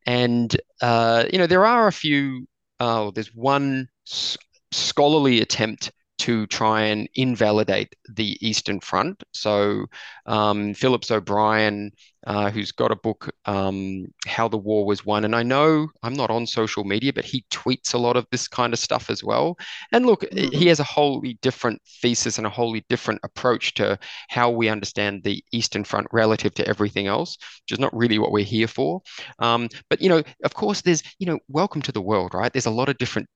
And 0.05 0.55
uh, 0.81 1.25
you 1.31 1.39
know 1.39 1.47
there 1.47 1.65
are 1.65 1.87
a 1.87 1.93
few. 1.93 2.47
Uh, 2.79 3.11
there's 3.11 3.33
one 3.35 3.89
s- 4.07 4.37
scholarly 4.71 5.41
attempt 5.41 5.91
to 6.27 6.45
try 6.47 6.81
and 6.81 7.07
invalidate 7.15 7.95
the 8.15 8.37
Eastern 8.45 8.81
Front. 8.81 9.23
So 9.31 9.85
um, 10.25 10.73
Phillips 10.73 11.09
O'Brien, 11.09 11.89
uh, 12.25 12.51
who's 12.51 12.73
got 12.73 12.91
a 12.91 12.97
book, 12.97 13.29
um, 13.45 14.07
How 14.25 14.49
the 14.49 14.57
War 14.57 14.85
Was 14.85 15.05
Won, 15.05 15.23
and 15.23 15.33
I 15.33 15.43
know 15.43 15.87
I'm 16.03 16.15
not 16.15 16.29
on 16.29 16.45
social 16.45 16.83
media, 16.83 17.13
but 17.13 17.23
he 17.23 17.45
tweets 17.49 17.93
a 17.93 17.97
lot 17.97 18.17
of 18.17 18.25
this 18.29 18.45
kind 18.45 18.73
of 18.73 18.79
stuff 18.79 19.09
as 19.09 19.23
well. 19.23 19.57
And 19.93 20.05
look, 20.05 20.23
mm-hmm. 20.23 20.53
he 20.53 20.67
has 20.67 20.81
a 20.81 20.83
wholly 20.83 21.39
different 21.41 21.81
thesis 22.01 22.37
and 22.37 22.45
a 22.45 22.49
wholly 22.49 22.83
different 22.89 23.21
approach 23.23 23.73
to 23.75 23.97
how 24.27 24.49
we 24.49 24.67
understand 24.67 25.23
the 25.23 25.41
Eastern 25.53 25.85
Front 25.85 26.07
relative 26.11 26.53
to 26.55 26.67
everything 26.67 27.07
else, 27.07 27.37
which 27.61 27.71
is 27.71 27.79
not 27.79 27.95
really 27.95 28.19
what 28.19 28.33
we're 28.33 28.43
here 28.43 28.67
for. 28.67 29.01
Um, 29.39 29.69
but 29.89 30.01
you 30.01 30.09
know, 30.09 30.23
of 30.43 30.53
course, 30.53 30.81
there's 30.81 31.03
you 31.19 31.25
know, 31.25 31.39
welcome 31.47 31.81
to 31.83 31.93
the 31.93 32.01
world, 32.01 32.33
right? 32.33 32.51
There's 32.51 32.65
a 32.65 32.71
lot 32.71 32.89
of 32.89 32.97
different 32.97 33.29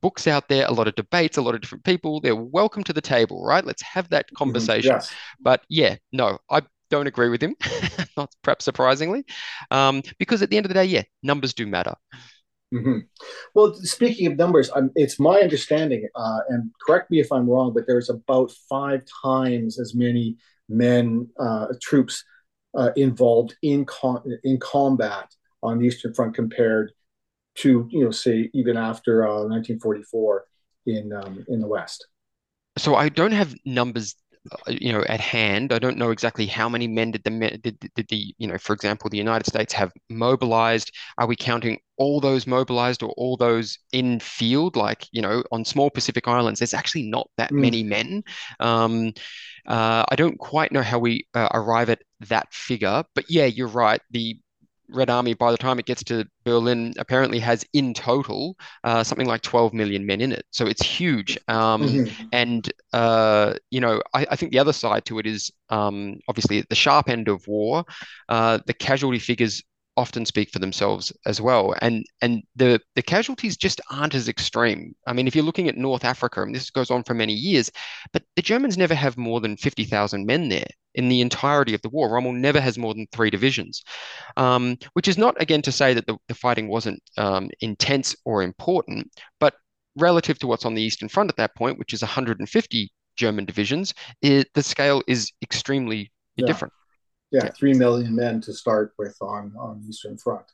books 0.00 0.26
out 0.26 0.48
there, 0.48 0.66
a 0.66 0.72
lot 0.72 0.88
of 0.88 0.94
debates, 0.94 1.36
a 1.36 1.42
lot 1.42 1.54
of 1.54 1.60
different 1.60 1.84
people. 1.84 2.20
They're 2.20 2.36
welcome 2.36 2.84
to 2.84 2.92
the 2.92 3.00
table, 3.00 3.44
right? 3.44 3.64
Let's 3.64 3.82
have 3.82 4.08
that 4.10 4.26
mm-hmm. 4.26 4.36
conversation. 4.36 4.92
Yes. 4.92 5.12
But 5.40 5.62
yeah, 5.68 5.96
no, 6.12 6.38
I 6.50 6.62
don't 6.90 7.06
agree 7.06 7.28
with 7.28 7.42
him, 7.42 7.56
not 8.16 8.30
perhaps 8.42 8.64
surprisingly, 8.64 9.24
um, 9.70 10.02
because 10.18 10.42
at 10.42 10.50
the 10.50 10.56
end 10.56 10.66
of 10.66 10.68
the 10.68 10.74
day, 10.74 10.84
yeah, 10.84 11.02
numbers 11.22 11.54
do 11.54 11.66
matter. 11.66 11.94
Mm-hmm. 12.72 12.98
Well, 13.54 13.74
speaking 13.74 14.26
of 14.28 14.38
numbers, 14.38 14.70
I'm, 14.74 14.90
it's 14.94 15.20
my 15.20 15.40
understanding, 15.40 16.08
uh, 16.14 16.40
and 16.48 16.70
correct 16.86 17.10
me 17.10 17.20
if 17.20 17.30
I'm 17.30 17.48
wrong, 17.48 17.72
but 17.74 17.86
there's 17.86 18.08
about 18.08 18.50
five 18.68 19.02
times 19.22 19.78
as 19.78 19.94
many 19.94 20.36
men, 20.68 21.28
uh, 21.38 21.66
troops 21.82 22.24
uh, 22.74 22.90
involved 22.96 23.56
in 23.62 23.84
com- 23.84 24.24
in 24.44 24.58
combat 24.58 25.30
on 25.62 25.78
the 25.78 25.86
Eastern 25.86 26.14
Front 26.14 26.34
compared 26.34 26.92
to 27.54 27.86
you 27.90 28.04
know 28.04 28.10
say 28.10 28.50
even 28.54 28.76
after 28.76 29.26
uh, 29.26 29.44
1944 29.44 30.44
in 30.86 31.12
um, 31.12 31.44
in 31.48 31.60
the 31.60 31.66
West. 31.66 32.06
So 32.78 32.94
I 32.94 33.08
don't 33.08 33.32
have 33.32 33.54
numbers 33.64 34.16
uh, 34.50 34.56
you 34.72 34.92
know 34.92 35.04
at 35.08 35.20
hand. 35.20 35.72
I 35.72 35.78
don't 35.78 35.98
know 35.98 36.10
exactly 36.10 36.46
how 36.46 36.68
many 36.68 36.88
men 36.88 37.10
did 37.10 37.24
the 37.24 37.58
did, 37.62 37.78
did 37.94 38.08
the 38.08 38.34
you 38.38 38.46
know 38.46 38.58
for 38.58 38.72
example 38.72 39.10
the 39.10 39.18
united 39.18 39.46
states 39.46 39.72
have 39.74 39.92
mobilized. 40.08 40.90
Are 41.18 41.26
we 41.26 41.36
counting 41.36 41.78
all 41.98 42.20
those 42.20 42.46
mobilized 42.46 43.02
or 43.02 43.10
all 43.10 43.36
those 43.36 43.78
in 43.92 44.18
field? 44.20 44.76
Like 44.76 45.06
you 45.12 45.22
know 45.22 45.42
on 45.52 45.64
small 45.64 45.90
pacific 45.90 46.26
islands 46.26 46.60
there's 46.60 46.74
actually 46.74 47.08
not 47.08 47.28
that 47.36 47.50
mm. 47.50 47.60
many 47.60 47.82
men. 47.82 48.22
Um, 48.60 49.12
uh, 49.64 50.04
i 50.08 50.16
don't 50.16 50.40
quite 50.40 50.72
know 50.72 50.82
how 50.82 50.98
we 50.98 51.24
uh, 51.34 51.48
arrive 51.54 51.88
at 51.88 52.02
that 52.18 52.52
figure 52.52 53.04
but 53.14 53.24
yeah 53.28 53.44
you're 53.44 53.68
right. 53.68 54.00
The 54.10 54.38
Red 54.92 55.10
Army, 55.10 55.34
by 55.34 55.50
the 55.50 55.58
time 55.58 55.78
it 55.78 55.86
gets 55.86 56.04
to 56.04 56.26
Berlin, 56.44 56.94
apparently 56.98 57.38
has 57.38 57.64
in 57.72 57.94
total 57.94 58.56
uh, 58.84 59.02
something 59.02 59.26
like 59.26 59.42
12 59.42 59.72
million 59.72 60.06
men 60.06 60.20
in 60.20 60.32
it. 60.32 60.44
So 60.50 60.66
it's 60.66 60.82
huge. 60.82 61.38
Um, 61.48 61.82
mm-hmm. 61.82 62.26
And, 62.32 62.72
uh, 62.92 63.54
you 63.70 63.80
know, 63.80 64.02
I, 64.14 64.26
I, 64.30 64.36
think 64.36 64.52
the 64.52 64.58
other 64.58 64.72
side 64.72 65.04
to 65.06 65.18
it 65.18 65.26
is 65.26 65.50
um, 65.70 66.18
obviously 66.28 66.58
at 66.58 66.68
the 66.68 66.74
sharp 66.74 67.08
end 67.08 67.28
of 67.28 67.46
war, 67.46 67.84
uh, 68.28 68.58
the 68.66 68.74
casualty 68.74 69.18
figures 69.18 69.62
often 69.96 70.24
speak 70.24 70.50
for 70.50 70.58
themselves 70.58 71.12
as 71.26 71.40
well. 71.40 71.74
And 71.80 72.04
and 72.20 72.42
the 72.56 72.80
the 72.94 73.02
casualties 73.02 73.56
just 73.56 73.80
aren't 73.90 74.14
as 74.14 74.28
extreme. 74.28 74.94
I 75.06 75.12
mean, 75.12 75.26
if 75.26 75.34
you're 75.34 75.44
looking 75.44 75.68
at 75.68 75.76
North 75.76 76.04
Africa, 76.04 76.42
and 76.42 76.54
this 76.54 76.70
goes 76.70 76.90
on 76.90 77.04
for 77.04 77.14
many 77.14 77.34
years, 77.34 77.70
but 78.12 78.22
the 78.36 78.42
Germans 78.42 78.78
never 78.78 78.94
have 78.94 79.16
more 79.16 79.40
than 79.40 79.56
50,000 79.56 80.26
men 80.26 80.48
there 80.48 80.66
in 80.94 81.08
the 81.08 81.20
entirety 81.20 81.74
of 81.74 81.82
the 81.82 81.88
war. 81.88 82.10
Rommel 82.10 82.32
never 82.32 82.60
has 82.60 82.78
more 82.78 82.94
than 82.94 83.06
three 83.12 83.30
divisions, 83.30 83.82
um, 84.36 84.76
which 84.94 85.08
is 85.08 85.18
not 85.18 85.40
again 85.40 85.62
to 85.62 85.72
say 85.72 85.94
that 85.94 86.06
the, 86.06 86.16
the 86.28 86.34
fighting 86.34 86.68
wasn't 86.68 87.02
um, 87.16 87.50
intense 87.60 88.14
or 88.24 88.42
important, 88.42 89.10
but 89.40 89.54
relative 89.96 90.38
to 90.38 90.46
what's 90.46 90.64
on 90.64 90.74
the 90.74 90.82
Eastern 90.82 91.08
Front 91.08 91.30
at 91.30 91.36
that 91.36 91.54
point, 91.54 91.78
which 91.78 91.92
is 91.92 92.02
150 92.02 92.90
German 93.16 93.44
divisions, 93.44 93.92
it, 94.22 94.48
the 94.54 94.62
scale 94.62 95.02
is 95.06 95.32
extremely 95.42 96.10
yeah. 96.36 96.46
different 96.46 96.72
yeah, 97.32 97.48
three 97.50 97.74
million 97.74 98.14
men 98.14 98.40
to 98.42 98.52
start 98.52 98.92
with 98.98 99.16
on 99.20 99.54
on 99.58 99.80
the 99.82 99.88
Eastern 99.88 100.18
Front. 100.18 100.46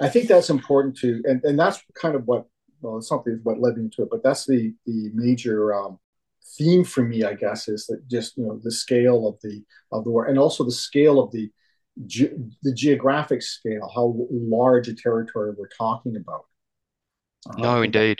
I 0.00 0.08
think 0.08 0.28
that's 0.28 0.50
important 0.50 0.96
to, 0.98 1.22
and, 1.24 1.42
and 1.44 1.58
that's 1.58 1.82
kind 1.94 2.14
of 2.14 2.26
what 2.26 2.46
well, 2.82 3.00
something 3.00 3.40
what 3.44 3.60
led 3.60 3.78
me 3.78 3.88
to 3.96 4.02
it, 4.02 4.10
but 4.10 4.22
that's 4.22 4.44
the 4.44 4.74
the 4.84 5.10
major 5.14 5.74
um, 5.74 5.98
theme 6.56 6.84
for 6.84 7.02
me, 7.02 7.24
I 7.24 7.34
guess, 7.34 7.68
is 7.68 7.86
that 7.86 8.06
just 8.08 8.36
you 8.36 8.44
know 8.44 8.60
the 8.62 8.72
scale 8.72 9.26
of 9.26 9.38
the 9.42 9.62
of 9.92 10.04
the 10.04 10.10
war, 10.10 10.26
and 10.26 10.38
also 10.38 10.64
the 10.64 10.70
scale 10.70 11.18
of 11.20 11.30
the 11.32 11.50
ge- 12.06 12.34
the 12.62 12.74
geographic 12.74 13.42
scale, 13.42 13.90
how 13.94 14.14
large 14.30 14.88
a 14.88 14.94
territory 14.94 15.52
we're 15.56 15.68
talking 15.68 16.16
about. 16.16 16.44
Uh, 17.48 17.56
no, 17.58 17.82
indeed. 17.82 18.18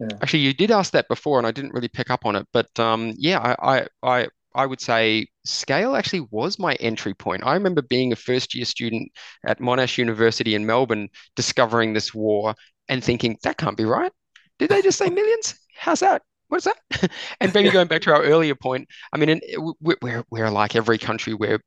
Yeah. 0.00 0.08
Actually, 0.22 0.40
you 0.40 0.54
did 0.54 0.70
ask 0.70 0.92
that 0.92 1.08
before, 1.08 1.38
and 1.38 1.46
I 1.46 1.52
didn't 1.52 1.72
really 1.72 1.88
pick 1.88 2.10
up 2.10 2.26
on 2.26 2.34
it. 2.36 2.46
But 2.52 2.78
um, 2.80 3.14
yeah, 3.16 3.38
I, 3.38 3.76
I, 3.76 3.86
I 4.02 4.28
I 4.54 4.66
would 4.66 4.80
say 4.80 5.26
scale 5.44 5.96
actually 5.96 6.26
was 6.30 6.58
my 6.58 6.74
entry 6.74 7.14
point. 7.14 7.44
I 7.44 7.54
remember 7.54 7.82
being 7.82 8.12
a 8.12 8.16
first 8.16 8.54
year 8.54 8.64
student 8.64 9.10
at 9.46 9.60
Monash 9.60 9.98
University 9.98 10.54
in 10.54 10.66
Melbourne, 10.66 11.08
discovering 11.36 11.92
this 11.92 12.14
war 12.14 12.54
and 12.88 13.02
thinking, 13.02 13.36
that 13.42 13.58
can't 13.58 13.76
be 13.76 13.84
right. 13.84 14.12
Did 14.58 14.70
they 14.70 14.82
just 14.82 14.98
say 14.98 15.10
millions? 15.10 15.54
How's 15.76 16.00
that? 16.00 16.22
What's 16.48 16.66
that? 16.66 17.10
and 17.40 17.52
maybe 17.52 17.70
going 17.70 17.88
back 17.88 18.02
to 18.02 18.12
our 18.12 18.22
earlier 18.22 18.54
point, 18.54 18.88
I 19.12 19.18
mean, 19.18 19.40
we're, 19.80 20.24
we're 20.30 20.50
like 20.50 20.76
every 20.76 20.98
country 20.98 21.34
we're 21.34 21.60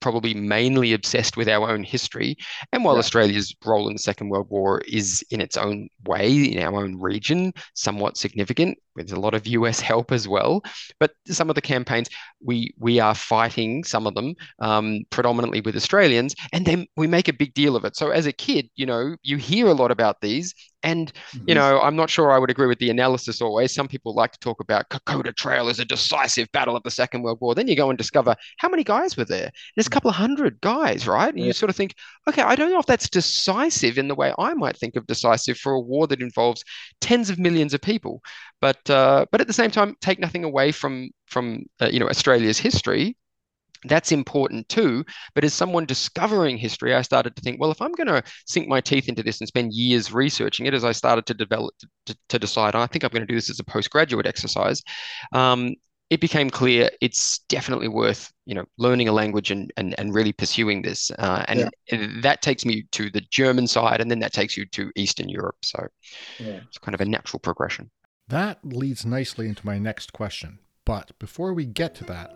probably 0.00 0.34
mainly 0.34 0.92
obsessed 0.92 1.36
with 1.36 1.48
our 1.48 1.70
own 1.70 1.82
history. 1.82 2.36
And 2.72 2.84
while 2.84 2.94
yeah. 2.94 3.00
Australia's 3.00 3.54
role 3.64 3.88
in 3.88 3.94
the 3.94 3.98
Second 3.98 4.28
World 4.28 4.48
War 4.50 4.82
is 4.86 5.24
in 5.30 5.40
its 5.40 5.56
own 5.56 5.88
way, 6.06 6.32
in 6.32 6.62
our 6.62 6.82
own 6.82 7.00
region, 7.00 7.52
somewhat 7.74 8.16
significant, 8.16 8.78
with 8.96 9.12
a 9.12 9.20
lot 9.20 9.34
of 9.34 9.46
US 9.46 9.80
help 9.90 10.12
as 10.12 10.26
well. 10.26 10.62
But 10.98 11.12
some 11.26 11.48
of 11.48 11.54
the 11.54 11.60
campaigns, 11.60 12.08
we 12.42 12.74
we 12.78 13.00
are 13.00 13.14
fighting 13.14 13.84
some 13.84 14.06
of 14.06 14.14
them 14.14 14.34
um, 14.58 15.04
predominantly 15.10 15.60
with 15.60 15.76
Australians, 15.76 16.34
and 16.52 16.66
then 16.66 16.86
we 16.96 17.06
make 17.06 17.28
a 17.28 17.32
big 17.32 17.54
deal 17.54 17.76
of 17.76 17.84
it. 17.84 17.96
So 17.96 18.10
as 18.10 18.26
a 18.26 18.32
kid, 18.32 18.68
you 18.76 18.86
know, 18.86 19.16
you 19.22 19.36
hear 19.36 19.66
a 19.66 19.74
lot 19.74 19.90
about 19.90 20.20
these, 20.20 20.54
and 20.86 21.12
you 21.32 21.40
mm-hmm. 21.40 21.54
know, 21.54 21.80
I'm 21.80 21.96
not 21.96 22.10
sure 22.10 22.30
I 22.30 22.38
would 22.38 22.48
agree 22.48 22.68
with 22.68 22.78
the 22.78 22.90
analysis 22.90 23.42
always. 23.42 23.74
Some 23.74 23.88
people 23.88 24.14
like 24.14 24.30
to 24.32 24.38
talk 24.38 24.60
about 24.60 24.88
Kokoda 24.88 25.34
Trail 25.34 25.68
as 25.68 25.80
a 25.80 25.84
decisive 25.84 26.50
battle 26.52 26.76
of 26.76 26.82
the 26.84 26.92
Second 26.92 27.22
World 27.22 27.38
War. 27.40 27.56
Then 27.56 27.66
you 27.66 27.74
go 27.74 27.90
and 27.90 27.98
discover 27.98 28.36
how 28.58 28.68
many 28.68 28.84
guys 28.84 29.16
were 29.16 29.24
there. 29.24 29.50
There's 29.74 29.88
a 29.88 29.90
couple 29.90 30.10
of 30.10 30.16
hundred 30.16 30.60
guys, 30.60 31.08
right? 31.08 31.28
And 31.28 31.40
yeah. 31.40 31.46
you 31.46 31.52
sort 31.52 31.70
of 31.70 31.76
think, 31.76 31.96
okay, 32.28 32.42
I 32.42 32.54
don't 32.54 32.70
know 32.70 32.78
if 32.78 32.86
that's 32.86 33.08
decisive 33.08 33.98
in 33.98 34.06
the 34.06 34.14
way 34.14 34.32
I 34.38 34.54
might 34.54 34.76
think 34.76 34.94
of 34.94 35.08
decisive 35.08 35.58
for 35.58 35.72
a 35.72 35.80
war 35.80 36.06
that 36.06 36.22
involves 36.22 36.62
tens 37.00 37.30
of 37.30 37.38
millions 37.38 37.74
of 37.74 37.80
people. 37.80 38.22
But 38.66 38.90
uh, 38.90 39.26
but 39.30 39.40
at 39.40 39.46
the 39.46 39.52
same 39.52 39.70
time, 39.70 39.94
take 40.00 40.18
nothing 40.18 40.42
away 40.42 40.72
from 40.72 41.10
from 41.26 41.66
uh, 41.80 41.86
you 41.86 42.00
know 42.00 42.08
Australia's 42.08 42.58
history. 42.58 43.16
That's 43.84 44.10
important 44.10 44.68
too. 44.68 45.04
But 45.36 45.44
as 45.44 45.54
someone 45.54 45.86
discovering 45.86 46.58
history, 46.58 46.92
I 46.92 47.02
started 47.02 47.36
to 47.36 47.42
think, 47.42 47.60
well, 47.60 47.70
if 47.70 47.80
I'm 47.80 47.92
going 47.92 48.08
to 48.08 48.24
sink 48.44 48.66
my 48.66 48.80
teeth 48.80 49.08
into 49.08 49.22
this 49.22 49.40
and 49.40 49.46
spend 49.46 49.72
years 49.72 50.12
researching 50.12 50.66
it, 50.66 50.74
as 50.74 50.84
I 50.84 50.90
started 50.90 51.26
to 51.26 51.34
develop 51.34 51.74
to, 52.06 52.16
to 52.28 52.38
decide, 52.40 52.74
I 52.74 52.86
think 52.88 53.04
I'm 53.04 53.10
going 53.10 53.20
to 53.24 53.32
do 53.32 53.36
this 53.36 53.50
as 53.50 53.60
a 53.60 53.64
postgraduate 53.64 54.26
exercise. 54.26 54.82
Um, 55.32 55.76
it 56.10 56.20
became 56.20 56.50
clear 56.50 56.90
it's 57.00 57.40
definitely 57.48 57.88
worth 57.88 58.32
you 58.46 58.54
know 58.54 58.64
learning 58.78 59.08
a 59.08 59.12
language 59.12 59.52
and 59.52 59.72
and, 59.76 59.94
and 59.98 60.14
really 60.14 60.32
pursuing 60.32 60.82
this 60.82 61.10
uh, 61.18 61.44
and, 61.48 61.70
yeah. 61.90 62.06
that 62.20 62.42
takes 62.42 62.64
me 62.64 62.84
to 62.92 63.10
the 63.10 63.22
german 63.30 63.66
side 63.66 64.00
and 64.00 64.08
then 64.08 64.20
that 64.20 64.32
takes 64.32 64.56
you 64.56 64.64
to 64.66 64.90
eastern 64.94 65.28
europe 65.28 65.56
so 65.62 65.84
yeah. 66.38 66.60
it's 66.68 66.78
kind 66.78 66.94
of 66.94 67.00
a 67.00 67.04
natural 67.04 67.40
progression 67.40 67.90
that 68.28 68.58
leads 68.64 69.06
nicely 69.06 69.48
into 69.48 69.64
my 69.64 69.78
next 69.78 70.12
question 70.12 70.58
but 70.84 71.16
before 71.18 71.52
we 71.52 71.64
get 71.64 71.94
to 71.94 72.04
that 72.04 72.34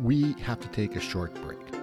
we 0.00 0.32
have 0.34 0.60
to 0.60 0.68
take 0.68 0.96
a 0.96 1.00
short 1.00 1.34
break 1.42 1.74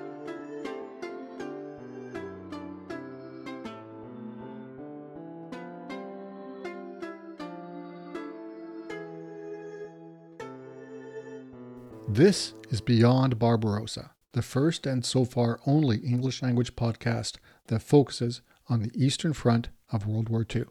This 12.13 12.53
is 12.69 12.81
Beyond 12.81 13.39
Barbarossa, 13.39 14.11
the 14.33 14.41
first 14.41 14.85
and 14.85 15.05
so 15.05 15.23
far 15.23 15.61
only 15.65 15.99
English 15.99 16.41
language 16.41 16.75
podcast 16.75 17.37
that 17.67 17.81
focuses 17.81 18.41
on 18.67 18.81
the 18.83 18.91
Eastern 18.93 19.31
Front 19.31 19.69
of 19.93 20.05
World 20.05 20.27
War 20.27 20.45
II. 20.53 20.65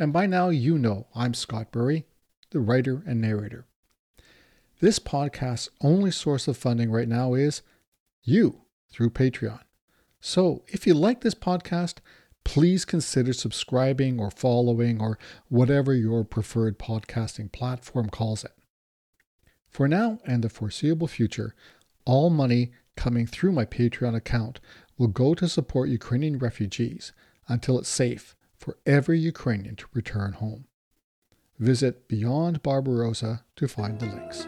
And 0.00 0.14
by 0.14 0.24
now, 0.24 0.48
you 0.48 0.78
know 0.78 1.08
I'm 1.14 1.34
Scott 1.34 1.70
Bury, 1.72 2.06
the 2.52 2.58
writer 2.58 3.02
and 3.06 3.20
narrator. 3.20 3.66
This 4.80 4.98
podcast's 4.98 5.68
only 5.82 6.10
source 6.10 6.48
of 6.48 6.56
funding 6.56 6.90
right 6.90 7.06
now 7.06 7.34
is 7.34 7.60
you 8.22 8.62
through 8.90 9.10
Patreon. 9.10 9.60
So 10.18 10.64
if 10.68 10.86
you 10.86 10.94
like 10.94 11.20
this 11.20 11.34
podcast, 11.34 11.96
please 12.44 12.86
consider 12.86 13.34
subscribing 13.34 14.18
or 14.18 14.30
following 14.30 15.02
or 15.02 15.18
whatever 15.50 15.94
your 15.94 16.24
preferred 16.24 16.78
podcasting 16.78 17.52
platform 17.52 18.08
calls 18.08 18.42
it. 18.42 18.56
For 19.68 19.86
now 19.86 20.18
and 20.24 20.42
the 20.42 20.48
foreseeable 20.48 21.08
future, 21.08 21.54
all 22.06 22.30
money 22.30 22.72
coming 22.96 23.26
through 23.26 23.52
my 23.52 23.66
Patreon 23.66 24.16
account 24.16 24.60
will 24.96 25.08
go 25.08 25.34
to 25.34 25.46
support 25.46 25.90
Ukrainian 25.90 26.38
refugees 26.38 27.12
until 27.48 27.78
it's 27.78 27.90
safe 27.90 28.34
for 28.60 28.76
every 28.84 29.18
Ukrainian 29.18 29.74
to 29.76 29.86
return 29.94 30.34
home. 30.34 30.66
Visit 31.58 32.08
Beyond 32.08 32.62
Barbarossa 32.62 33.44
to 33.56 33.66
find 33.66 33.98
the 33.98 34.06
links. 34.06 34.46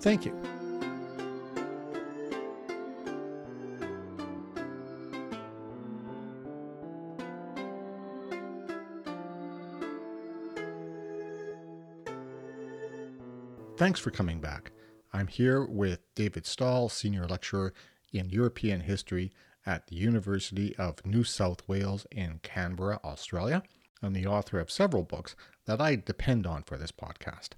Thank 0.00 0.24
you. 0.24 0.34
Thanks 13.76 14.00
for 14.00 14.10
coming 14.10 14.40
back. 14.40 14.72
I'm 15.12 15.26
here 15.26 15.64
with 15.64 16.00
David 16.14 16.44
Stahel, 16.44 16.90
Senior 16.90 17.26
Lecturer 17.26 17.74
in 18.12 18.30
European 18.30 18.80
History 18.80 19.32
at 19.64 19.86
the 19.86 19.96
University 19.96 20.74
of 20.76 21.04
New 21.04 21.24
South 21.24 21.66
Wales 21.68 22.06
in 22.10 22.40
Canberra, 22.42 23.00
Australia, 23.04 23.62
and 24.00 24.14
the 24.14 24.26
author 24.26 24.58
of 24.58 24.70
several 24.70 25.04
books 25.04 25.36
that 25.66 25.80
I 25.80 25.96
depend 25.96 26.46
on 26.46 26.62
for 26.62 26.76
this 26.76 26.92
podcast. 26.92 27.50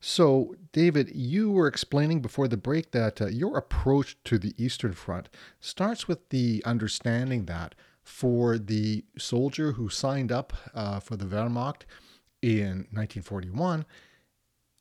So, 0.00 0.56
David, 0.72 1.12
you 1.14 1.52
were 1.52 1.68
explaining 1.68 2.22
before 2.22 2.48
the 2.48 2.56
break 2.56 2.90
that 2.90 3.22
uh, 3.22 3.26
your 3.26 3.56
approach 3.56 4.16
to 4.24 4.36
the 4.36 4.52
Eastern 4.58 4.94
Front 4.94 5.28
starts 5.60 6.08
with 6.08 6.28
the 6.30 6.60
understanding 6.66 7.44
that 7.44 7.76
for 8.02 8.58
the 8.58 9.04
soldier 9.16 9.72
who 9.72 9.88
signed 9.88 10.32
up 10.32 10.52
uh, 10.74 10.98
for 10.98 11.14
the 11.14 11.24
Wehrmacht 11.24 11.82
in 12.42 12.88
1941, 12.90 13.86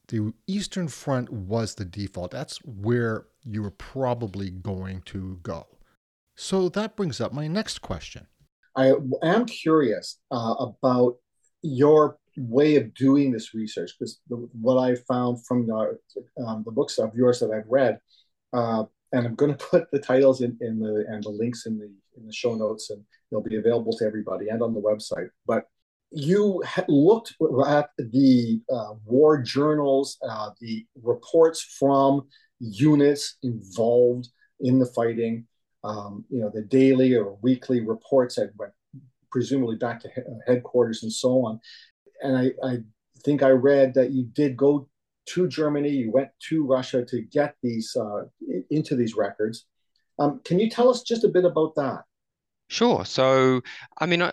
the 0.07 0.33
Eastern 0.47 0.87
Front 0.87 1.29
was 1.29 1.75
the 1.75 1.85
default. 1.85 2.31
That's 2.31 2.57
where 2.65 3.27
you 3.45 3.61
were 3.61 3.69
probably 3.69 4.49
going 4.49 5.03
to 5.03 5.39
go. 5.43 5.67
So 6.41 6.69
that 6.69 6.95
brings 6.95 7.21
up 7.21 7.33
my 7.33 7.45
next 7.45 7.83
question. 7.83 8.25
I 8.75 8.93
am 9.21 9.45
curious 9.45 10.17
uh, 10.31 10.55
about 10.57 11.17
your 11.61 12.17
way 12.35 12.77
of 12.77 12.95
doing 12.95 13.31
this 13.31 13.53
research 13.53 13.91
because 13.99 14.19
what 14.27 14.79
I 14.79 14.95
found 15.07 15.45
from 15.45 15.67
the, 15.67 15.99
um, 16.43 16.63
the 16.65 16.71
books 16.71 16.97
of 16.97 17.13
yours 17.13 17.41
that 17.41 17.51
I've 17.51 17.69
read, 17.69 17.99
uh, 18.53 18.85
and 19.11 19.27
I'm 19.27 19.35
going 19.35 19.51
to 19.55 19.65
put 19.65 19.91
the 19.91 19.99
titles 19.99 20.41
in, 20.41 20.57
in 20.61 20.79
the 20.79 21.05
and 21.07 21.23
the 21.23 21.29
links 21.29 21.67
in 21.67 21.77
the 21.77 21.91
in 22.17 22.25
the 22.25 22.33
show 22.33 22.55
notes, 22.55 22.89
and 22.89 23.03
they'll 23.29 23.43
be 23.43 23.57
available 23.57 23.95
to 23.97 24.05
everybody 24.05 24.49
and 24.49 24.63
on 24.63 24.73
the 24.73 24.81
website. 24.81 25.29
But 25.45 25.65
you 26.09 26.63
looked 26.87 27.35
at 27.67 27.91
the 27.99 28.61
uh, 28.73 28.93
war 29.05 29.39
journals, 29.43 30.17
uh, 30.27 30.49
the 30.59 30.87
reports 31.03 31.61
from 31.77 32.27
units 32.59 33.37
involved 33.43 34.29
in 34.59 34.79
the 34.79 34.87
fighting, 34.87 35.45
um, 35.83 36.25
you 36.29 36.39
know, 36.39 36.51
the 36.53 36.61
daily 36.61 37.15
or 37.15 37.37
weekly 37.41 37.81
reports 37.81 38.35
that 38.35 38.51
went 38.57 38.73
presumably 39.31 39.77
back 39.77 40.01
to 40.01 40.09
headquarters 40.47 41.03
and 41.03 41.11
so 41.11 41.45
on. 41.45 41.59
And 42.21 42.37
I, 42.37 42.51
I 42.63 42.77
think 43.23 43.43
I 43.43 43.49
read 43.49 43.93
that 43.95 44.11
you 44.11 44.25
did 44.25 44.57
go 44.57 44.87
to 45.27 45.47
Germany, 45.47 45.89
you 45.89 46.11
went 46.11 46.29
to 46.49 46.65
Russia 46.65 47.05
to 47.05 47.21
get 47.21 47.55
these 47.61 47.95
uh, 47.95 48.23
into 48.69 48.95
these 48.95 49.15
records. 49.15 49.65
Um, 50.19 50.41
can 50.43 50.59
you 50.59 50.69
tell 50.69 50.89
us 50.89 51.03
just 51.03 51.23
a 51.23 51.29
bit 51.29 51.45
about 51.45 51.75
that? 51.75 52.03
Sure. 52.67 53.05
So, 53.05 53.61
I 53.97 54.05
mean, 54.05 54.21
I, 54.21 54.31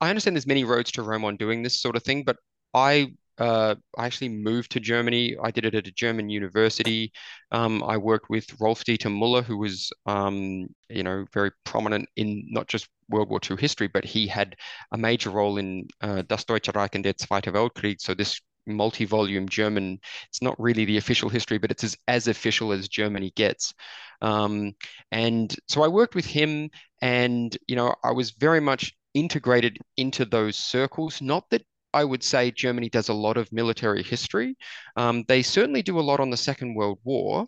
I 0.00 0.10
understand 0.10 0.36
there's 0.36 0.46
many 0.46 0.64
roads 0.64 0.92
to 0.92 1.02
Rome 1.02 1.24
on 1.24 1.36
doing 1.36 1.62
this 1.62 1.80
sort 1.80 1.96
of 1.96 2.02
thing, 2.02 2.22
but 2.22 2.36
I 2.74 3.12
uh, 3.38 3.74
I 3.96 4.06
actually 4.06 4.30
moved 4.30 4.72
to 4.72 4.80
Germany. 4.80 5.36
I 5.42 5.50
did 5.50 5.64
it 5.64 5.74
at 5.74 5.86
a 5.86 5.92
German 5.92 6.28
university. 6.28 7.12
Um, 7.52 7.82
I 7.82 7.96
worked 7.96 8.30
with 8.30 8.60
Rolf 8.60 8.84
Dieter 8.84 9.12
Muller, 9.12 9.42
who 9.42 9.58
was, 9.58 9.90
um, 10.06 10.68
you 10.88 11.02
know, 11.02 11.26
very 11.32 11.50
prominent 11.64 12.08
in 12.16 12.46
not 12.50 12.66
just 12.66 12.88
World 13.08 13.28
War 13.28 13.40
II 13.48 13.56
history, 13.56 13.88
but 13.88 14.04
he 14.04 14.26
had 14.26 14.56
a 14.92 14.98
major 14.98 15.30
role 15.30 15.58
in 15.58 15.88
uh, 16.00 16.22
Das 16.22 16.44
Deutsche 16.44 16.74
Reich 16.74 16.94
und 16.94 17.02
der 17.02 17.16
Zweite 17.16 17.52
Weltkrieg. 17.52 18.00
So 18.00 18.14
this 18.14 18.40
multi-volume 18.66 19.48
German, 19.48 20.00
it's 20.28 20.42
not 20.42 20.58
really 20.58 20.84
the 20.84 20.96
official 20.96 21.28
history, 21.28 21.58
but 21.58 21.70
it's 21.70 21.84
as, 21.84 21.96
as 22.08 22.28
official 22.28 22.72
as 22.72 22.88
Germany 22.88 23.32
gets. 23.36 23.74
Um, 24.22 24.74
and 25.12 25.54
so 25.68 25.82
I 25.82 25.88
worked 25.88 26.14
with 26.14 26.26
him, 26.26 26.70
and 27.02 27.56
you 27.68 27.76
know, 27.76 27.94
I 28.02 28.12
was 28.12 28.30
very 28.30 28.60
much 28.60 28.94
integrated 29.14 29.78
into 29.96 30.24
those 30.24 30.56
circles. 30.56 31.20
Not 31.20 31.48
that 31.50 31.64
I 31.96 32.04
would 32.04 32.22
say 32.22 32.50
Germany 32.50 32.90
does 32.90 33.08
a 33.08 33.14
lot 33.14 33.38
of 33.38 33.50
military 33.52 34.02
history. 34.02 34.54
Um, 34.96 35.24
they 35.28 35.42
certainly 35.42 35.80
do 35.80 35.98
a 35.98 36.06
lot 36.08 36.20
on 36.20 36.28
the 36.28 36.36
Second 36.36 36.74
World 36.74 36.98
War, 37.04 37.46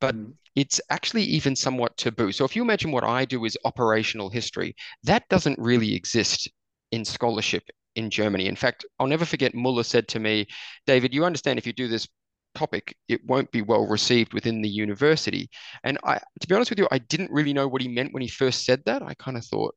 but 0.00 0.14
mm. 0.14 0.32
it's 0.54 0.80
actually 0.88 1.24
even 1.24 1.56
somewhat 1.56 1.96
taboo. 1.96 2.30
So 2.30 2.44
if 2.44 2.54
you 2.54 2.62
imagine 2.62 2.92
what 2.92 3.02
I 3.02 3.24
do 3.24 3.44
is 3.44 3.58
operational 3.64 4.30
history, 4.30 4.76
that 5.02 5.28
doesn't 5.28 5.58
really 5.58 5.96
exist 5.96 6.48
in 6.92 7.04
scholarship 7.04 7.64
in 7.96 8.08
Germany. 8.08 8.46
In 8.46 8.54
fact, 8.54 8.86
I'll 9.00 9.08
never 9.08 9.24
forget 9.24 9.52
Muller 9.52 9.82
said 9.82 10.06
to 10.08 10.20
me, 10.20 10.46
David, 10.86 11.12
you 11.12 11.24
understand 11.24 11.58
if 11.58 11.66
you 11.66 11.72
do 11.72 11.88
this 11.88 12.06
topic, 12.54 12.96
it 13.08 13.20
won't 13.26 13.50
be 13.50 13.62
well 13.62 13.88
received 13.88 14.32
within 14.32 14.62
the 14.62 14.68
university. 14.68 15.50
And 15.82 15.98
I, 16.04 16.20
to 16.40 16.46
be 16.46 16.54
honest 16.54 16.70
with 16.70 16.78
you, 16.78 16.86
I 16.92 16.98
didn't 16.98 17.32
really 17.32 17.52
know 17.52 17.66
what 17.66 17.82
he 17.82 17.88
meant 17.88 18.14
when 18.14 18.22
he 18.22 18.28
first 18.28 18.64
said 18.64 18.80
that. 18.86 19.02
I 19.02 19.14
kind 19.14 19.36
of 19.36 19.44
thought, 19.44 19.74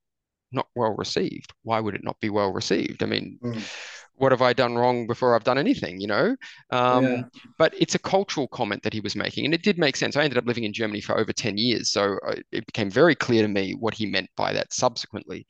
not 0.51 0.67
well 0.75 0.95
received. 0.95 1.53
Why 1.63 1.79
would 1.79 1.95
it 1.95 2.03
not 2.03 2.19
be 2.19 2.29
well 2.29 2.53
received? 2.53 3.01
I 3.01 3.05
mean, 3.07 3.39
mm. 3.43 3.62
What 4.15 4.32
have 4.32 4.41
I 4.41 4.54
done 4.54 4.76
wrong 4.76 5.08
before 5.08 5.36
I've 5.36 5.43
done 5.43 5.58
anything, 5.58 6.00
you 6.00 6.08
know? 6.08 6.36
Um, 6.69 7.04
yeah. 7.04 7.21
But 7.58 7.74
it's 7.78 7.95
a 7.95 8.00
cultural 8.00 8.47
comment 8.47 8.84
that 8.84 8.93
he 8.93 9.00
was 9.00 9.15
making, 9.15 9.45
and 9.45 9.54
it 9.54 9.63
did 9.63 9.78
make 9.78 9.95
sense. 9.95 10.15
I 10.15 10.24
ended 10.24 10.38
up 10.38 10.45
living 10.45 10.63
in 10.63 10.74
Germany 10.74 11.02
for 11.02 11.17
over 11.17 11.34
10 11.34 11.58
years, 11.58 11.91
so 11.91 12.17
uh, 12.28 12.36
it 12.52 12.65
became 12.65 12.89
very 12.89 13.15
clear 13.15 13.41
to 13.41 13.47
me 13.47 13.74
what 13.80 13.93
he 13.93 14.06
meant 14.06 14.30
by 14.36 14.54
that 14.54 14.74
subsequently. 14.74 15.45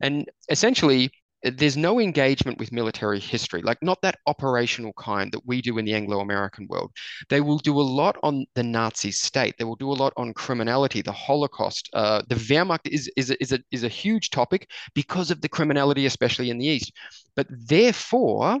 And 0.00 0.28
essentially, 0.50 1.10
there's 1.50 1.76
no 1.76 2.00
engagement 2.00 2.58
with 2.58 2.72
military 2.72 3.20
history, 3.20 3.62
like 3.62 3.82
not 3.82 4.00
that 4.02 4.18
operational 4.26 4.92
kind 4.94 5.32
that 5.32 5.46
we 5.46 5.62
do 5.62 5.78
in 5.78 5.84
the 5.84 5.94
Anglo 5.94 6.20
American 6.20 6.66
world. 6.68 6.90
They 7.28 7.40
will 7.40 7.58
do 7.58 7.78
a 7.78 7.82
lot 7.82 8.16
on 8.22 8.46
the 8.54 8.62
Nazi 8.62 9.10
state. 9.10 9.54
They 9.58 9.64
will 9.64 9.76
do 9.76 9.90
a 9.90 9.94
lot 9.94 10.12
on 10.16 10.34
criminality, 10.34 11.02
the 11.02 11.12
Holocaust. 11.12 11.88
Uh, 11.92 12.22
the 12.28 12.34
Wehrmacht 12.34 12.86
is, 12.86 13.10
is, 13.16 13.30
is, 13.30 13.52
a, 13.52 13.60
is 13.70 13.84
a 13.84 13.88
huge 13.88 14.30
topic 14.30 14.70
because 14.94 15.30
of 15.30 15.40
the 15.40 15.48
criminality, 15.48 16.06
especially 16.06 16.50
in 16.50 16.58
the 16.58 16.66
East. 16.66 16.92
But 17.34 17.46
therefore, 17.50 18.60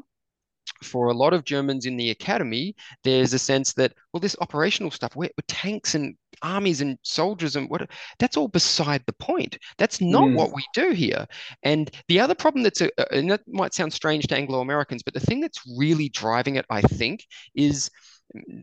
for 0.82 1.08
a 1.08 1.14
lot 1.14 1.32
of 1.32 1.44
Germans 1.44 1.86
in 1.86 1.96
the 1.96 2.10
academy, 2.10 2.74
there's 3.04 3.32
a 3.32 3.38
sense 3.38 3.72
that, 3.74 3.92
well, 4.12 4.20
this 4.20 4.36
operational 4.40 4.90
stuff, 4.90 5.16
with 5.16 5.32
tanks 5.48 5.94
and 5.94 6.16
armies 6.42 6.80
and 6.80 6.98
soldiers 7.02 7.56
and 7.56 7.68
what, 7.70 7.88
that's 8.18 8.36
all 8.36 8.48
beside 8.48 9.02
the 9.06 9.12
point. 9.14 9.58
That's 9.78 10.00
not 10.00 10.28
mm. 10.28 10.36
what 10.36 10.54
we 10.54 10.64
do 10.74 10.90
here. 10.90 11.26
And 11.62 11.90
the 12.08 12.20
other 12.20 12.34
problem 12.34 12.62
that's, 12.62 12.80
a, 12.80 12.90
and 13.14 13.30
that 13.30 13.42
might 13.46 13.74
sound 13.74 13.92
strange 13.92 14.26
to 14.26 14.36
Anglo 14.36 14.60
Americans, 14.60 15.02
but 15.02 15.14
the 15.14 15.20
thing 15.20 15.40
that's 15.40 15.60
really 15.78 16.08
driving 16.10 16.56
it, 16.56 16.66
I 16.70 16.82
think, 16.82 17.24
is 17.54 17.90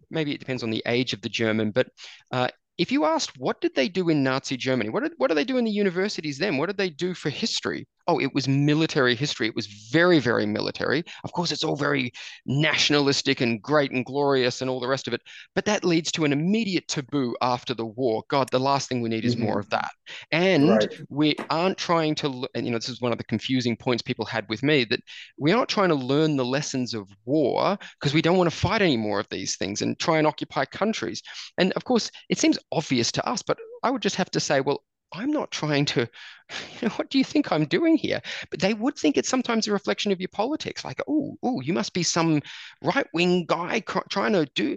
maybe 0.10 0.34
it 0.34 0.40
depends 0.40 0.64
on 0.64 0.70
the 0.70 0.84
age 0.86 1.14
of 1.14 1.22
the 1.22 1.30
German, 1.30 1.72
but 1.72 1.88
uh, 2.32 2.48
if 2.78 2.92
you 2.92 3.06
asked 3.06 3.38
what 3.38 3.62
did 3.62 3.76
they 3.76 3.88
do 3.88 4.10
in 4.10 4.24
Nazi 4.24 4.58
Germany, 4.58 4.90
what 4.90 5.04
did 5.04 5.14
what 5.18 5.28
do 5.30 5.36
they 5.36 5.44
do 5.44 5.58
in 5.58 5.66
the 5.66 5.72
universities 5.72 6.38
then? 6.38 6.58
What 6.58 6.68
did 6.68 6.78
they 6.78 6.90
do 6.90 7.14
for 7.14 7.30
history? 7.30 7.88
Oh, 8.08 8.20
it 8.20 8.34
was 8.34 8.48
military 8.48 9.16
history. 9.16 9.48
It 9.48 9.56
was 9.56 9.68
very, 9.68 10.20
very 10.20 10.46
military. 10.46 11.04
Of 11.24 11.32
course, 11.32 11.52
it's 11.52 11.64
all 11.64 11.76
very 11.76 12.12
nationalistic 12.46 13.42
and 13.42 13.62
great 13.62 13.92
and 13.92 14.06
glorious 14.06 14.62
and 14.62 14.70
all 14.70 14.80
the 14.80 14.88
rest 14.88 15.08
of 15.08 15.14
it. 15.14 15.22
But 15.56 15.66
that 15.66 15.86
leads 15.86 16.12
to 16.14 16.26
an 16.26 16.34
immediate 16.34 16.88
taboo 16.88 17.36
after 17.42 17.74
the 17.74 17.86
war. 17.86 18.24
God, 18.30 18.50
the 18.52 18.60
last 18.60 18.90
thing 18.90 19.02
we 19.02 19.10
need 19.10 19.26
is 19.26 19.36
mm-hmm. 19.36 19.46
more 19.46 19.60
of 19.60 19.70
that. 19.70 19.92
And 20.32 20.70
right. 20.70 21.02
we 21.10 21.36
aren't 21.50 21.78
trying 21.78 22.16
to, 22.16 22.48
and 22.56 22.66
you 22.66 22.72
know, 22.72 22.78
this 22.78 22.90
is 22.90 23.02
one 23.02 23.12
of 23.12 23.18
the 23.18 23.24
confusing 23.24 23.78
points 23.78 24.02
people 24.02 24.26
had 24.26 24.48
with 24.50 24.64
me 24.64 24.84
that 24.86 25.02
we 25.38 25.52
aren't 25.52 25.70
trying 25.70 25.90
to 25.90 25.96
learn 25.96 26.36
the 26.36 26.46
lessons 26.46 26.94
of 26.94 27.08
war 27.26 27.78
because 28.00 28.14
we 28.14 28.22
don't 28.22 28.38
want 28.38 28.50
to 28.50 28.56
fight 28.56 28.82
any 28.82 28.98
more 28.98 29.20
of 29.20 29.30
these 29.30 29.56
things 29.56 29.82
and 29.82 29.98
try 30.00 30.18
and 30.18 30.28
occupy 30.28 30.66
countries. 30.66 31.22
And 31.58 31.72
of 31.74 31.86
course, 31.86 32.12
it 32.30 32.38
seems 32.38 32.60
obvious 32.72 33.12
to 33.14 33.28
us, 33.28 33.42
but 33.42 33.58
I 33.84 33.92
would 33.92 34.02
just 34.02 34.16
have 34.16 34.32
to 34.32 34.40
say, 34.40 34.62
well, 34.62 34.84
I'm 35.14 35.32
not 35.32 35.52
trying 35.52 35.86
to, 35.86 36.02
you 36.82 36.88
know, 36.88 36.90
what 36.96 37.10
do 37.10 37.18
you 37.18 37.24
think 37.24 37.52
I'm 37.52 37.66
doing 37.66 37.96
here? 37.96 38.22
But 38.50 38.60
they 38.60 38.74
would 38.74 38.96
think 38.96 39.16
it's 39.16 39.30
sometimes 39.30 39.68
a 39.68 39.72
reflection 39.72 40.12
of 40.12 40.20
your 40.20 40.30
politics. 40.30 40.84
Like, 40.84 41.02
oh, 41.08 41.38
oh, 41.44 41.62
you 41.62 41.74
must 41.74 41.94
be 41.94 42.04
some 42.04 42.42
right 42.82 43.08
wing 43.14 43.46
guy 43.46 43.82
trying 44.10 44.34
to 44.34 44.46
do. 44.56 44.76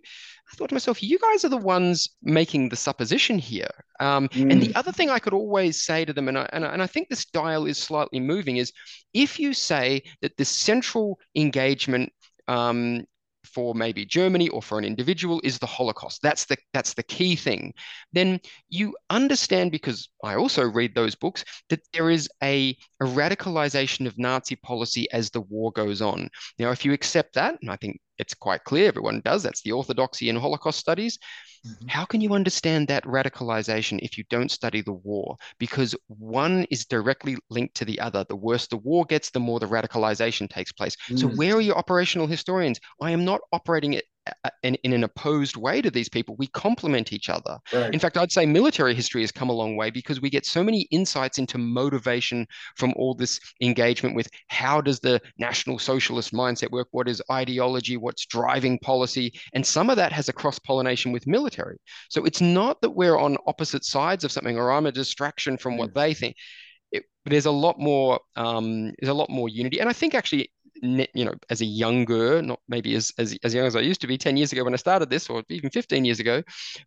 I 0.53 0.55
thought 0.55 0.69
to 0.69 0.75
myself, 0.75 1.03
you 1.03 1.19
guys 1.19 1.45
are 1.45 1.49
the 1.49 1.57
ones 1.57 2.11
making 2.23 2.69
the 2.69 2.77
supposition 2.77 3.39
here. 3.39 3.71
Um, 3.99 4.29
mm. 4.29 4.53
And 4.53 4.63
the 4.63 4.69
mm. 4.69 4.77
other 4.77 4.93
thing 4.93 5.11
I 5.11 5.19
could 5.19 5.35
always 5.35 5.83
say 5.83 6.05
to 6.05 6.13
them, 6.13 6.29
and 6.29 6.39
I, 6.39 6.49
and 6.53 6.65
I, 6.65 6.73
and 6.73 6.83
I 6.83 6.87
think 6.87 7.09
this 7.09 7.25
dial 7.25 7.67
is 7.67 7.79
slightly 7.79 8.21
moving, 8.21 8.59
is 8.59 8.73
if 9.15 9.41
you 9.41 9.55
say 9.55 10.03
that 10.21 10.37
the 10.37 10.45
central 10.45 11.19
engagement 11.35 12.13
um, 12.49 13.05
for 13.57 13.75
maybe 13.75 14.05
Germany 14.05 14.51
or 14.51 14.61
for 14.61 14.79
an 14.79 14.85
individual 14.85 15.41
is 15.43 15.59
the 15.59 15.65
Holocaust. 15.65 16.21
That's 16.21 16.45
the 16.45 16.59
that's 16.75 16.93
the 16.93 17.03
key 17.03 17.37
thing. 17.37 17.73
Then 18.13 18.39
you 18.69 18.95
understand 19.09 19.73
because 19.73 20.11
I 20.23 20.35
also 20.35 20.63
read 20.63 20.95
those 20.95 21.15
books 21.15 21.43
that 21.71 21.81
there 21.95 22.11
is 22.11 22.29
a, 22.43 22.77
a 23.01 23.07
radicalization 23.07 24.07
of 24.07 24.19
Nazi 24.19 24.57
policy 24.57 25.11
as 25.11 25.31
the 25.31 25.41
war 25.41 25.73
goes 25.73 26.03
on. 26.03 26.29
Now, 26.59 26.71
if 26.71 26.85
you 26.85 26.93
accept 26.93 27.33
that, 27.37 27.57
and 27.63 27.71
I 27.71 27.77
think 27.77 27.99
it's 28.19 28.35
quite 28.35 28.65
clear 28.65 28.89
everyone 28.89 29.21
does, 29.25 29.43
that's 29.43 29.63
the 29.63 29.73
orthodoxy 29.73 30.29
in 30.29 30.37
Holocaust 30.37 30.79
studies. 30.79 31.19
Mm-hmm. 31.67 31.89
How 31.89 32.05
can 32.05 32.21
you 32.21 32.35
understand 32.35 32.89
that 32.89 33.05
radicalization 33.05 33.99
if 34.03 34.17
you 34.17 34.25
don't 34.31 34.51
study 34.51 34.83
the 34.83 34.93
war? 34.93 35.37
Because 35.59 35.95
one 36.07 36.67
is 36.71 36.85
directly 36.85 37.37
linked 37.51 37.75
to 37.77 37.85
the 37.85 37.99
other. 38.01 38.25
The 38.29 38.37
worse 38.37 38.67
the 38.67 38.77
war 38.77 39.05
gets, 39.05 39.31
the 39.31 39.41
more 39.41 39.59
the 39.59 39.67
radicalization 39.67 40.49
takes 40.49 40.73
place. 40.73 40.97
Mm. 41.09 41.19
So, 41.19 41.29
where 41.29 41.57
are 41.57 41.61
your 41.61 41.79
operational 41.79 42.27
historians? 42.27 42.79
I 43.01 43.11
am 43.11 43.25
not 43.25 43.41
operating 43.53 43.95
it 43.95 44.05
in, 44.63 44.75
in 44.77 44.93
an 44.93 45.05
opposed 45.05 45.57
way 45.57 45.81
to 45.81 45.91
these 45.91 46.09
people. 46.09 46.37
We 46.39 46.49
complement 46.49 47.13
each 47.13 47.29
other. 47.29 47.59
Right. 47.73 47.93
In 47.93 48.01
fact, 48.01 48.17
I'd 48.17 48.33
say 48.33 48.47
military 48.47 48.95
history 48.95 49.23
has 49.23 49.33
come 49.33 49.49
a 49.49 49.53
long 49.53 49.77
way 49.77 49.91
because 49.91 50.21
we 50.21 50.31
get 50.31 50.47
so 50.47 50.63
many 50.63 50.83
insights 50.91 51.39
into 51.39 51.59
motivation 51.59 52.47
from 52.77 52.93
all 52.97 53.15
this 53.15 53.39
engagement 53.61 54.17
with 54.17 54.29
how 54.49 54.81
does 54.81 55.01
the 55.01 55.21
National 55.39 55.79
Socialist 55.79 56.33
mindset 56.33 56.71
work? 56.71 56.89
What 56.91 57.09
is 57.09 57.23
ideology? 57.31 57.97
What's 57.97 58.27
driving 58.27 58.79
policy? 58.81 59.33
And 59.55 59.65
some 59.65 59.91
of 59.91 59.97
that 59.97 60.13
has 60.13 60.29
a 60.29 60.33
cross 60.33 60.59
pollination 60.59 61.13
with 61.13 61.27
military. 61.27 61.79
So 62.11 62.25
it's 62.25 62.41
not 62.41 62.81
that 62.83 62.91
we're 62.91 63.19
on 63.19 63.37
opposite 63.47 63.85
sides 63.85 64.25
of 64.25 64.33
something 64.33 64.59
or 64.59 64.73
I'm 64.73 64.87
a 64.87 64.93
distraction 64.93 65.57
from 65.57 65.77
what 65.77 65.95
they 65.95 66.15
think. 66.15 66.37
It, 66.93 67.05
there's 67.25 67.47
a 67.47 67.51
lot 67.51 67.79
more 67.79 68.21
um, 68.37 68.93
there's 69.01 69.11
a 69.11 69.15
lot 69.15 69.29
more 69.29 69.49
unity 69.49 69.81
and 69.81 69.89
i 69.89 69.93
think 69.93 70.15
actually 70.15 70.49
you 70.83 71.25
know, 71.25 71.35
as 71.51 71.61
a 71.61 71.65
younger, 71.65 72.43
not 72.43 72.61
maybe 72.69 72.95
as, 72.95 73.13
as, 73.19 73.37
as 73.45 73.55
young 73.55 73.67
as 73.67 73.77
I 73.77 73.81
used 73.81 74.01
to 74.03 74.07
be 74.07 74.19
10 74.19 74.37
years 74.37 74.53
ago 74.53 74.65
when 74.65 74.75
I 74.75 74.77
started 74.77 75.11
this, 75.11 75.29
or 75.29 75.43
even 75.49 75.71
15 75.71 76.05
years 76.05 76.21
ago, 76.21 76.43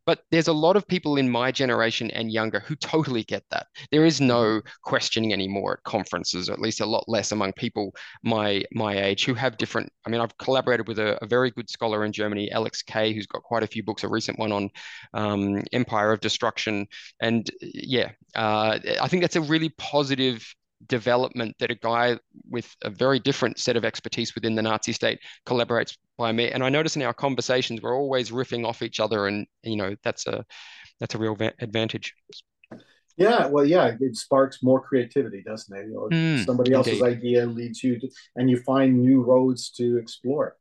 but 0.05 0.23
there's 0.31 0.47
a 0.47 0.53
lot 0.53 0.75
of 0.75 0.87
people 0.87 1.17
in 1.17 1.29
my 1.29 1.51
generation 1.51 2.11
and 2.11 2.31
younger 2.31 2.59
who 2.59 2.75
totally 2.75 3.23
get 3.23 3.43
that. 3.51 3.67
There 3.91 4.05
is 4.05 4.21
no 4.21 4.43
mm-hmm. 4.43 4.67
questioning 4.83 5.33
anymore 5.33 5.73
at 5.73 5.83
conferences, 5.83 6.49
or 6.49 6.53
at 6.53 6.59
least 6.59 6.81
a 6.81 6.85
lot 6.85 7.05
less 7.07 7.31
among 7.31 7.53
people 7.53 7.93
my 8.23 8.63
my 8.73 8.97
age 8.97 9.25
who 9.25 9.33
have 9.33 9.57
different. 9.57 9.91
I 10.05 10.09
mean, 10.09 10.21
I've 10.21 10.37
collaborated 10.37 10.87
with 10.87 10.99
a, 10.99 11.23
a 11.23 11.27
very 11.27 11.51
good 11.51 11.69
scholar 11.69 12.05
in 12.05 12.11
Germany, 12.11 12.51
Alex 12.51 12.81
Kay, 12.81 13.13
who's 13.13 13.27
got 13.27 13.43
quite 13.43 13.63
a 13.63 13.67
few 13.67 13.83
books. 13.83 14.03
A 14.03 14.07
recent 14.07 14.39
one 14.39 14.51
on 14.51 14.69
um, 15.13 15.63
Empire 15.73 16.11
of 16.11 16.19
Destruction, 16.19 16.87
and 17.21 17.49
yeah, 17.61 18.11
uh, 18.35 18.79
I 19.01 19.07
think 19.07 19.23
that's 19.23 19.35
a 19.35 19.41
really 19.41 19.69
positive 19.77 20.43
development 20.87 21.55
that 21.59 21.71
a 21.71 21.75
guy 21.75 22.17
with 22.49 22.73
a 22.83 22.89
very 22.89 23.19
different 23.19 23.59
set 23.59 23.75
of 23.75 23.85
expertise 23.85 24.33
within 24.35 24.55
the 24.55 24.61
Nazi 24.61 24.93
state 24.93 25.19
collaborates 25.45 25.97
by 26.17 26.31
me. 26.31 26.51
And 26.51 26.63
I 26.63 26.69
notice 26.69 26.95
in 26.95 27.01
our 27.01 27.13
conversations 27.13 27.81
we're 27.81 27.95
always 27.95 28.31
riffing 28.31 28.65
off 28.65 28.81
each 28.81 28.99
other, 28.99 29.27
and 29.27 29.45
you 29.63 29.75
know 29.75 29.95
that's 30.03 30.27
a 30.27 30.45
that's 30.99 31.15
a 31.15 31.17
real 31.17 31.35
va- 31.35 31.53
advantage. 31.59 32.13
Yeah, 33.17 33.47
well, 33.47 33.65
yeah, 33.65 33.95
it 33.99 34.15
sparks 34.15 34.63
more 34.63 34.81
creativity, 34.81 35.43
doesn't 35.45 35.75
it? 35.75 35.87
You 35.87 35.93
know, 35.93 36.09
mm, 36.09 36.45
somebody 36.45 36.73
else's 36.73 37.01
indeed. 37.01 37.17
idea 37.17 37.45
leads 37.45 37.83
you 37.83 37.99
to, 37.99 38.09
and 38.37 38.49
you 38.49 38.57
find 38.61 39.01
new 39.01 39.21
roads 39.21 39.69
to 39.71 39.97
explore. 39.97 40.55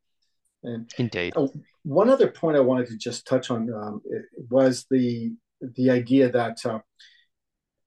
And 0.65 0.91
indeed, 0.99 1.35
uh, 1.37 1.47
one 1.85 2.11
other 2.11 2.29
point 2.29 2.57
I 2.57 2.61
wanted 2.61 2.89
to 2.89 2.97
just 2.97 3.27
touch 3.29 3.53
on 3.53 3.73
um, 3.73 4.03
was 4.51 4.87
the 4.91 5.33
the 5.61 5.91
idea 5.91 6.31
that 6.31 6.59
uh, 6.65 6.81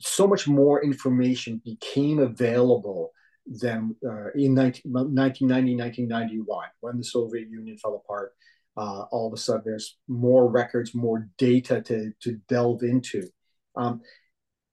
so 0.01 0.27
much 0.27 0.47
more 0.47 0.83
information 0.83 1.61
became 1.63 2.19
available 2.19 3.11
than 3.45 3.95
uh, 4.05 4.31
in 4.35 4.53
19, 4.53 4.83
1990, 4.91 5.75
1991, 5.75 6.67
when 6.79 6.97
the 6.97 7.03
Soviet 7.03 7.49
Union 7.49 7.77
fell 7.77 7.95
apart. 7.95 8.33
Uh, 8.77 9.01
all 9.11 9.27
of 9.27 9.33
a 9.33 9.37
sudden, 9.37 9.63
there's 9.65 9.97
more 10.07 10.49
records, 10.49 10.95
more 10.95 11.27
data 11.37 11.81
to, 11.81 12.13
to 12.21 12.39
delve 12.47 12.83
into. 12.83 13.27
Um, 13.75 14.01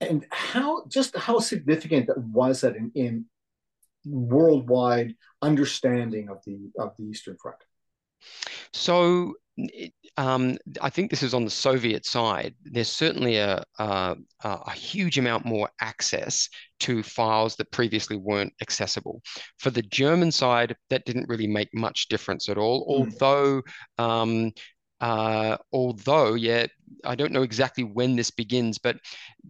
and 0.01 0.25
how 0.31 0.85
just 0.87 1.17
how 1.17 1.41
significant 1.41 2.09
was 2.17 2.61
that 2.61 2.77
in, 2.77 2.93
in 2.95 3.25
worldwide 4.05 5.15
understanding 5.43 6.29
of 6.29 6.39
the 6.47 6.71
of 6.79 6.93
the 6.97 7.05
Eastern 7.05 7.37
Front? 7.37 7.59
So 8.73 9.35
um, 10.19 10.59
I 10.83 10.91
think 10.91 11.11
this 11.11 11.23
is 11.23 11.33
on 11.33 11.45
the 11.45 11.51
Soviet 11.51 12.05
side. 12.05 12.53
There's 12.65 12.91
certainly 12.91 13.37
a, 13.37 13.63
a, 13.79 14.17
a, 14.43 14.73
huge 14.73 15.17
amount 15.17 15.47
more 15.47 15.71
access 15.81 16.49
to 16.81 17.05
files 17.05 17.55
that 17.55 17.71
previously 17.71 18.17
weren't 18.17 18.53
accessible. 18.61 19.23
For 19.59 19.71
the 19.71 19.83
German 19.83 20.33
side, 20.33 20.75
that 20.91 21.05
didn't 21.05 21.29
really 21.29 21.47
make 21.47 21.73
much 21.73 22.09
difference 22.09 22.49
at 22.49 22.59
all, 22.59 22.85
mm. 22.85 22.89
although 22.89 23.63
um, 23.99 24.51
uh, 25.01 25.57
although, 25.73 26.35
yeah, 26.35 26.67
I 27.05 27.15
don't 27.15 27.33
know 27.33 27.43
exactly 27.43 27.85
when 27.85 28.17
this 28.17 28.31
begins, 28.31 28.79
but 28.79 28.97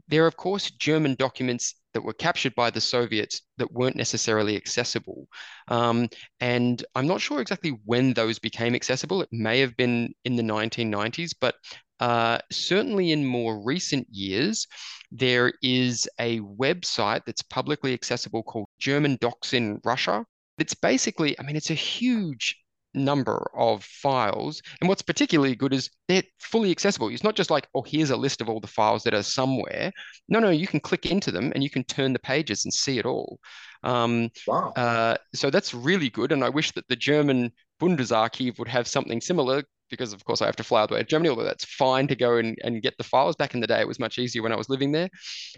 there 0.09 0.25
are, 0.25 0.29
of 0.29 0.37
course, 0.37 0.71
German 0.71 1.15
documents 1.15 1.75
that 1.95 2.03
were 2.03 2.13
captured 2.13 2.55
by 2.55 2.71
the 2.71 2.81
Soviets 2.81 3.43
that 3.57 3.73
weren't 3.73 3.97
necessarily 3.97 4.57
accessible. 4.57 5.27
Um, 5.69 6.09
and 6.41 6.85
I'm 6.95 7.07
not 7.07 7.21
sure 7.21 7.41
exactly 7.41 7.79
when 7.85 8.13
those 8.13 8.39
became 8.39 8.75
accessible. 8.75 9.23
It 9.23 9.29
may 9.33 9.61
have 9.61 9.77
been 9.77 10.15
in 10.25 10.37
the 10.37 10.43
1990s, 10.43 11.35
but 11.41 11.55
uh, 12.01 12.39
certainly 12.53 13.13
in 13.13 13.25
more 13.25 13.61
recent 13.65 14.07
years, 14.11 14.67
there 15.11 15.53
is 15.63 16.09
a 16.21 16.41
website 16.41 17.25
that's 17.25 17.43
publicly 17.43 17.95
accessible 17.95 18.43
called 18.43 18.69
German 18.79 19.17
Docs 19.21 19.55
in 19.55 19.81
Russia. 19.85 20.25
It's 20.59 20.75
basically, 20.75 21.39
I 21.39 21.43
mean, 21.43 21.57
it's 21.57 21.71
a 21.71 21.75
huge 21.75 22.57
number 22.95 23.51
of 23.55 23.85
files. 23.85 24.63
And 24.81 24.89
what's 24.89 25.03
particularly 25.03 25.55
good 25.55 25.73
is 25.73 25.91
they're 26.09 26.23
fully 26.39 26.71
accessible. 26.71 27.09
It's 27.09 27.25
not 27.25 27.37
just 27.37 27.51
like, 27.51 27.69
oh, 27.75 27.83
here's 27.83 28.11
a 28.11 28.17
list 28.17 28.41
of 28.41 28.49
all 28.49 28.61
the 28.61 28.67
files 28.67 29.03
that 29.05 29.15
are 29.15 29.23
somewhere. 29.23 29.93
No, 30.29 30.41
no, 30.41 30.51
you 30.51 30.67
can 30.67 30.81
click 30.81 31.07
into 31.07 31.31
them 31.31 31.53
and 31.55 31.63
you 31.63 31.71
can 31.71 31.85
turn 31.85 32.13
the 32.13 32.19
pages 32.19 32.65
and 32.65 32.73
see 32.73 32.99
it 32.99 33.07
all. 33.07 33.39
Um, 33.83 34.31
wow. 34.47 34.73
Uh, 34.77 35.17
so 35.35 35.51
that's 35.51 35.75
really 35.75 36.11
good. 36.11 36.33
And 36.33 36.45
I 36.45 36.49
wish 36.49 36.73
that 36.73 36.89
the 36.89 36.97
German 36.97 37.53
Bundesarchiv 37.81 38.59
would 38.59 38.69
have 38.69 38.89
something 38.89 39.21
similar 39.21 39.63
because 39.91 40.13
of 40.13 40.25
course 40.25 40.43
I 40.43 40.47
have 40.47 40.57
to 40.57 40.65
fly 40.65 40.81
all 40.81 40.87
the 40.87 40.95
way 40.95 41.01
to 41.01 41.07
Germany, 41.07 41.31
although 41.31 41.45
that's 41.45 41.65
fine 41.65 42.07
to 42.09 42.17
go 42.17 42.37
and, 42.37 42.57
and 42.63 42.83
get 42.83 42.97
the 42.99 43.05
files. 43.05 43.37
Back 43.37 43.55
in 43.55 43.61
the 43.61 43.67
day, 43.67 43.81
it 43.81 43.89
was 43.89 43.99
much 43.99 44.19
easier 44.19 44.43
when 44.43 44.53
I 44.53 44.57
was 44.57 44.69
living 44.69 44.93
there. 44.93 45.09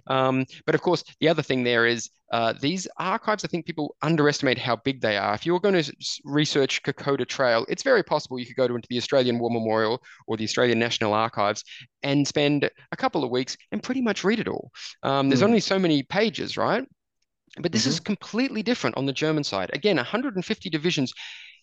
Um, 0.06 0.46
but 0.66 0.74
of 0.74 0.82
course, 0.82 1.04
the 1.20 1.28
other 1.28 1.42
thing 1.42 1.64
there 1.64 1.86
is 1.86 2.10
uh, 2.32 2.54
these 2.60 2.86
archives, 2.98 3.44
I 3.44 3.48
think 3.48 3.66
people 3.66 3.96
underestimate 4.02 4.58
how 4.58 4.76
big 4.76 5.00
they 5.00 5.16
are. 5.16 5.34
If 5.34 5.44
you're 5.44 5.60
going 5.60 5.82
to 5.82 5.92
research 6.24 6.82
Kokoda 6.82 7.26
Trail, 7.26 7.66
it's 7.68 7.82
very 7.82 8.02
possible 8.02 8.38
you 8.38 8.46
could 8.46 8.56
go 8.56 8.68
to 8.68 8.76
into 8.76 8.88
the 8.88 8.98
Australian 8.98 9.38
War 9.38 9.50
Memorial 9.50 10.00
or 10.26 10.36
the 10.36 10.44
Australian 10.44 10.78
National 10.78 11.12
Archives 11.12 11.64
and 12.02 12.26
spend 12.26 12.70
a 12.92 12.96
couple 12.96 13.24
of 13.24 13.30
weeks 13.30 13.56
and 13.72 13.82
pretty 13.82 14.00
much 14.00 14.22
read 14.22 14.38
it 14.38 14.48
all. 14.48 14.70
Um, 15.02 15.28
there's 15.28 15.40
mm. 15.40 15.46
only 15.46 15.60
so 15.60 15.78
many 15.78 16.02
pages, 16.04 16.56
right? 16.56 16.86
But 17.58 17.72
this 17.72 17.82
mm-hmm. 17.82 17.90
is 17.90 18.00
completely 18.00 18.62
different 18.62 18.96
on 18.96 19.06
the 19.06 19.12
German 19.12 19.42
side. 19.42 19.70
Again, 19.72 19.96
150 19.96 20.70
divisions 20.70 21.12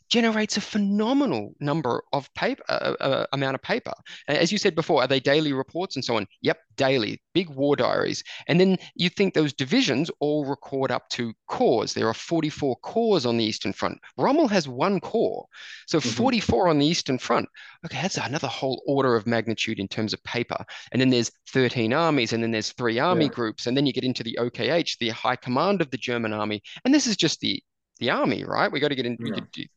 generates 0.09 0.57
a 0.57 0.61
phenomenal 0.61 1.53
number 1.59 2.03
of 2.13 2.33
paper, 2.33 2.63
uh, 2.69 2.95
uh, 2.99 3.25
amount 3.33 3.55
of 3.55 3.61
paper. 3.61 3.93
As 4.27 4.51
you 4.51 4.57
said 4.57 4.75
before, 4.75 5.01
are 5.01 5.07
they 5.07 5.19
daily 5.19 5.53
reports 5.53 5.95
and 5.95 6.03
so 6.03 6.17
on? 6.17 6.27
Yep, 6.41 6.57
daily, 6.75 7.21
big 7.33 7.49
war 7.49 7.75
diaries. 7.75 8.23
And 8.47 8.59
then 8.59 8.77
you 8.95 9.09
think 9.09 9.33
those 9.33 9.53
divisions 9.53 10.09
all 10.19 10.45
record 10.45 10.91
up 10.91 11.09
to 11.09 11.33
corps. 11.47 11.93
There 11.93 12.07
are 12.07 12.13
44 12.13 12.77
corps 12.77 13.25
on 13.25 13.37
the 13.37 13.43
Eastern 13.43 13.73
Front. 13.73 13.99
Rommel 14.17 14.47
has 14.47 14.67
one 14.67 14.99
corps. 14.99 15.45
So 15.87 15.99
mm-hmm. 15.99 16.09
44 16.09 16.69
on 16.69 16.79
the 16.79 16.85
Eastern 16.85 17.17
Front. 17.17 17.49
Okay, 17.85 18.01
that's 18.01 18.17
another 18.17 18.47
whole 18.47 18.81
order 18.87 19.15
of 19.15 19.27
magnitude 19.27 19.79
in 19.79 19.87
terms 19.87 20.13
of 20.13 20.23
paper. 20.23 20.63
And 20.91 21.01
then 21.01 21.09
there's 21.09 21.31
13 21.49 21.93
armies, 21.93 22.33
and 22.33 22.41
then 22.41 22.51
there's 22.51 22.71
three 22.73 22.99
army 22.99 23.25
yeah. 23.25 23.31
groups. 23.31 23.67
And 23.67 23.75
then 23.75 23.85
you 23.85 23.93
get 23.93 24.03
into 24.03 24.23
the 24.23 24.37
OKH, 24.39 24.97
the 24.99 25.09
high 25.09 25.35
command 25.35 25.81
of 25.81 25.91
the 25.91 25.97
German 25.97 26.33
army. 26.33 26.61
And 26.85 26.93
this 26.93 27.07
is 27.07 27.17
just 27.17 27.39
the 27.39 27.61
the 27.97 28.09
army, 28.09 28.43
right? 28.43 28.71
We 28.71 28.79
got 28.79 28.89
to 28.89 28.95
get 28.95 29.05
in. 29.05 29.17
Yeah. 29.19 29.35
Could, 29.35 29.67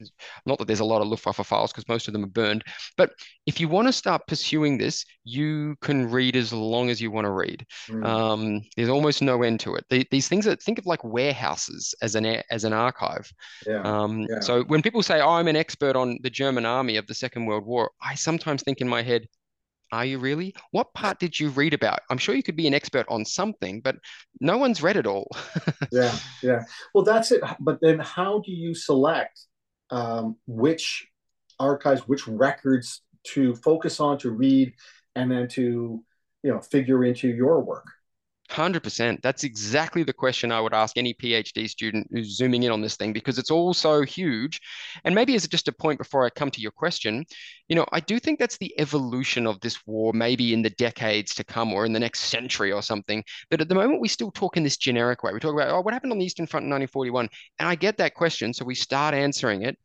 not 0.46 0.58
that 0.58 0.66
there's 0.66 0.80
a 0.80 0.84
lot 0.84 1.02
of 1.02 1.08
Luftwaffe 1.08 1.46
files 1.46 1.72
because 1.72 1.88
most 1.88 2.08
of 2.08 2.12
them 2.12 2.24
are 2.24 2.28
burned, 2.28 2.64
but 2.96 3.12
if 3.46 3.60
you 3.60 3.68
want 3.68 3.88
to 3.88 3.92
start 3.92 4.26
pursuing 4.26 4.78
this, 4.78 5.04
you 5.24 5.76
can 5.80 6.10
read 6.10 6.36
as 6.36 6.52
long 6.52 6.90
as 6.90 7.00
you 7.00 7.10
want 7.10 7.24
to 7.24 7.30
read. 7.30 7.66
Mm. 7.88 8.04
Um, 8.04 8.62
there's 8.76 8.88
almost 8.88 9.22
no 9.22 9.42
end 9.42 9.60
to 9.60 9.74
it. 9.74 9.84
The, 9.90 10.06
these 10.10 10.28
things 10.28 10.44
that 10.44 10.62
think 10.62 10.78
of 10.78 10.86
like 10.86 11.02
warehouses 11.04 11.94
as 12.02 12.14
an 12.14 12.26
as 12.50 12.64
an 12.64 12.72
archive. 12.72 13.30
Yeah. 13.66 13.82
Um, 13.82 14.26
yeah. 14.28 14.40
So 14.40 14.64
when 14.64 14.82
people 14.82 15.02
say, 15.02 15.20
"Oh, 15.20 15.30
I'm 15.30 15.48
an 15.48 15.56
expert 15.56 15.96
on 15.96 16.18
the 16.22 16.30
German 16.30 16.66
army 16.66 16.96
of 16.96 17.06
the 17.06 17.14
Second 17.14 17.46
World 17.46 17.66
War," 17.66 17.90
I 18.02 18.14
sometimes 18.14 18.62
think 18.62 18.80
in 18.80 18.88
my 18.88 19.02
head, 19.02 19.26
are 19.92 20.04
you 20.04 20.18
really? 20.18 20.54
What 20.70 20.92
part 20.94 21.18
did 21.18 21.38
you 21.38 21.48
read 21.50 21.74
about? 21.74 22.00
I'm 22.10 22.18
sure 22.18 22.34
you 22.34 22.42
could 22.42 22.56
be 22.56 22.66
an 22.66 22.74
expert 22.74 23.06
on 23.08 23.24
something, 23.24 23.80
but 23.80 23.96
no 24.40 24.58
one's 24.58 24.82
read 24.82 24.96
it 24.96 25.06
all. 25.06 25.28
yeah, 25.92 26.14
yeah. 26.42 26.64
Well, 26.94 27.04
that's 27.04 27.32
it. 27.32 27.42
But 27.60 27.78
then 27.80 27.98
how 27.98 28.42
do 28.44 28.52
you 28.52 28.74
select 28.74 29.40
um, 29.90 30.36
which 30.46 31.06
archives, 31.58 32.02
which 32.02 32.26
records 32.28 33.02
to 33.24 33.54
focus 33.56 34.00
on, 34.00 34.18
to 34.18 34.30
read, 34.30 34.72
and 35.16 35.30
then 35.30 35.48
to, 35.48 36.02
you 36.42 36.50
know, 36.50 36.60
figure 36.60 37.04
into 37.04 37.28
your 37.28 37.60
work? 37.60 37.86
100%. 38.50 39.22
That's 39.22 39.44
exactly 39.44 40.02
the 40.02 40.12
question 40.12 40.52
I 40.52 40.60
would 40.60 40.74
ask 40.74 40.96
any 40.96 41.14
PhD 41.14 41.68
student 41.68 42.08
who's 42.10 42.36
zooming 42.36 42.64
in 42.64 42.72
on 42.72 42.80
this 42.80 42.96
thing 42.96 43.12
because 43.12 43.38
it's 43.38 43.50
all 43.50 43.72
so 43.74 44.02
huge. 44.02 44.60
And 45.04 45.14
maybe 45.14 45.34
as 45.34 45.46
just 45.46 45.68
a 45.68 45.72
point 45.72 45.98
before 45.98 46.24
I 46.24 46.30
come 46.30 46.50
to 46.50 46.60
your 46.60 46.72
question, 46.72 47.24
you 47.68 47.76
know, 47.76 47.86
I 47.92 48.00
do 48.00 48.18
think 48.18 48.38
that's 48.38 48.58
the 48.58 48.74
evolution 48.78 49.46
of 49.46 49.60
this 49.60 49.78
war, 49.86 50.12
maybe 50.12 50.52
in 50.52 50.62
the 50.62 50.70
decades 50.70 51.34
to 51.36 51.44
come 51.44 51.72
or 51.72 51.86
in 51.86 51.92
the 51.92 52.00
next 52.00 52.20
century 52.20 52.72
or 52.72 52.82
something. 52.82 53.22
But 53.50 53.60
at 53.60 53.68
the 53.68 53.74
moment, 53.74 54.00
we 54.00 54.08
still 54.08 54.32
talk 54.32 54.56
in 54.56 54.64
this 54.64 54.76
generic 54.76 55.22
way. 55.22 55.32
We 55.32 55.40
talk 55.40 55.54
about, 55.54 55.70
oh, 55.70 55.80
what 55.80 55.94
happened 55.94 56.12
on 56.12 56.18
the 56.18 56.24
Eastern 56.24 56.46
Front 56.46 56.64
in 56.64 56.70
1941? 56.70 57.28
And 57.58 57.68
I 57.68 57.76
get 57.76 57.96
that 57.98 58.14
question. 58.14 58.52
So 58.52 58.64
we 58.64 58.74
start 58.74 59.14
answering 59.14 59.62
it. 59.62 59.78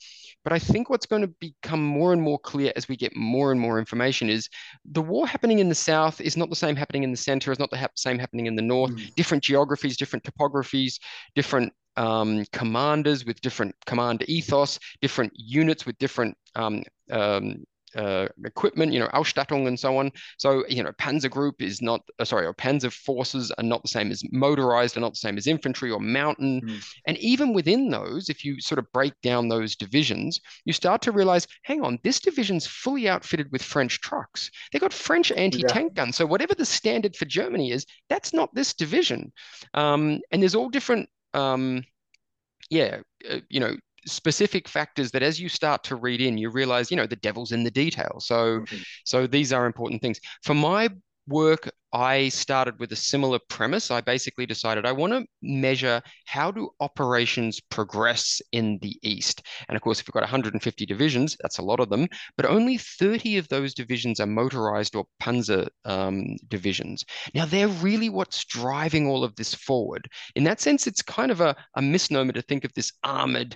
But 0.45 0.53
I 0.53 0.59
think 0.59 0.91
what's 0.91 1.07
going 1.07 1.23
to 1.23 1.33
become 1.39 1.83
more 1.83 2.13
and 2.13 2.21
more 2.21 2.37
clear 2.37 2.71
as 2.75 2.87
we 2.87 2.95
get 2.95 3.15
more 3.15 3.51
and 3.51 3.59
more 3.59 3.79
information 3.79 4.29
is 4.29 4.47
the 4.85 5.01
war 5.01 5.25
happening 5.25 5.57
in 5.57 5.69
the 5.69 5.75
South 5.75 6.21
is 6.21 6.37
not 6.37 6.51
the 6.51 6.55
same 6.55 6.75
happening 6.75 7.01
in 7.01 7.09
the 7.09 7.17
center, 7.17 7.51
is 7.51 7.57
not 7.57 7.71
the 7.71 7.77
ha- 7.77 7.87
same 7.95 8.19
happening 8.19 8.45
in 8.45 8.54
the 8.55 8.61
North. 8.61 8.91
Mm. 8.91 9.15
Different 9.15 9.43
geographies, 9.43 9.97
different 9.97 10.23
topographies, 10.23 10.99
different 11.35 11.73
um, 11.97 12.45
commanders 12.51 13.25
with 13.25 13.39
different 13.41 13.75
command 13.85 14.23
ethos, 14.27 14.79
different 15.01 15.31
units 15.35 15.85
with 15.85 15.97
different 15.97 16.37
um, 16.55 16.83
um, 17.11 17.63
uh, 17.95 18.27
equipment, 18.43 18.93
you 18.93 18.99
know, 18.99 19.07
Ausstattung 19.13 19.67
and 19.67 19.79
so 19.79 19.97
on. 19.97 20.11
So, 20.37 20.65
you 20.67 20.83
know, 20.83 20.91
Panzer 20.93 21.29
Group 21.29 21.61
is 21.61 21.81
not, 21.81 22.01
uh, 22.19 22.25
sorry, 22.25 22.45
or 22.45 22.53
Panzer 22.53 22.91
forces 22.91 23.51
are 23.57 23.63
not 23.63 23.81
the 23.81 23.87
same 23.87 24.11
as 24.11 24.23
motorized, 24.31 24.97
are 24.97 25.01
not 25.01 25.13
the 25.13 25.19
same 25.19 25.37
as 25.37 25.47
infantry 25.47 25.91
or 25.91 25.99
mountain. 25.99 26.61
Mm. 26.61 26.85
And 27.07 27.17
even 27.17 27.53
within 27.53 27.89
those, 27.89 28.29
if 28.29 28.43
you 28.45 28.59
sort 28.61 28.79
of 28.79 28.91
break 28.91 29.13
down 29.21 29.47
those 29.47 29.75
divisions, 29.75 30.39
you 30.65 30.73
start 30.73 31.01
to 31.03 31.11
realize, 31.11 31.47
hang 31.63 31.83
on, 31.83 31.99
this 32.03 32.19
division's 32.19 32.67
fully 32.67 33.07
outfitted 33.07 33.51
with 33.51 33.61
French 33.61 34.01
trucks. 34.01 34.49
They've 34.71 34.81
got 34.81 34.93
French 34.93 35.31
anti-tank 35.31 35.93
yeah. 35.95 36.03
guns. 36.03 36.17
So 36.17 36.25
whatever 36.25 36.55
the 36.55 36.65
standard 36.65 37.15
for 37.15 37.25
Germany 37.25 37.71
is, 37.71 37.85
that's 38.09 38.33
not 38.33 38.53
this 38.53 38.73
division. 38.73 39.31
Um, 39.73 40.19
and 40.31 40.41
there's 40.41 40.55
all 40.55 40.69
different 40.69 41.09
um, 41.33 41.83
yeah, 42.69 43.01
uh, 43.29 43.39
you 43.49 43.59
know, 43.59 43.75
specific 44.05 44.67
factors 44.67 45.11
that 45.11 45.23
as 45.23 45.39
you 45.39 45.49
start 45.49 45.83
to 45.85 45.95
read 45.95 46.21
in, 46.21 46.37
you 46.37 46.49
realize, 46.49 46.91
you 46.91 46.97
know, 46.97 47.07
the 47.07 47.15
devil's 47.17 47.51
in 47.51 47.63
the 47.63 47.71
detail. 47.71 48.19
So, 48.19 48.61
mm-hmm. 48.61 48.77
so 49.03 49.27
these 49.27 49.51
are 49.51 49.65
important 49.65 50.01
things. 50.01 50.19
For 50.43 50.53
my 50.53 50.89
work, 51.27 51.69
I 51.95 52.27
started 52.27 52.77
with 52.77 52.91
a 52.91 52.95
similar 52.97 53.39
premise. 53.47 53.89
I 53.89 54.01
basically 54.01 54.45
decided 54.45 54.85
I 54.85 54.91
want 54.91 55.13
to 55.13 55.25
measure 55.41 56.01
how 56.25 56.51
do 56.51 56.71
operations 56.81 57.61
progress 57.61 58.41
in 58.51 58.79
the 58.81 58.97
East. 59.01 59.43
And 59.69 59.77
of 59.77 59.81
course, 59.81 60.01
if 60.01 60.07
you've 60.07 60.13
got 60.13 60.23
150 60.23 60.85
divisions, 60.85 61.37
that's 61.39 61.59
a 61.59 61.63
lot 61.63 61.79
of 61.79 61.89
them, 61.89 62.09
but 62.35 62.45
only 62.45 62.77
30 62.77 63.37
of 63.37 63.47
those 63.47 63.73
divisions 63.73 64.19
are 64.19 64.25
motorized 64.25 64.93
or 64.93 65.05
panzer 65.23 65.69
um, 65.85 66.35
divisions. 66.49 67.05
Now, 67.33 67.45
they're 67.45 67.69
really 67.69 68.09
what's 68.09 68.43
driving 68.43 69.07
all 69.07 69.23
of 69.23 69.33
this 69.37 69.53
forward. 69.53 70.09
In 70.35 70.43
that 70.43 70.59
sense, 70.59 70.87
it's 70.87 71.01
kind 71.01 71.31
of 71.31 71.39
a, 71.39 71.55
a 71.75 71.81
misnomer 71.81 72.33
to 72.33 72.41
think 72.41 72.65
of 72.65 72.73
this 72.73 72.91
armored 73.05 73.55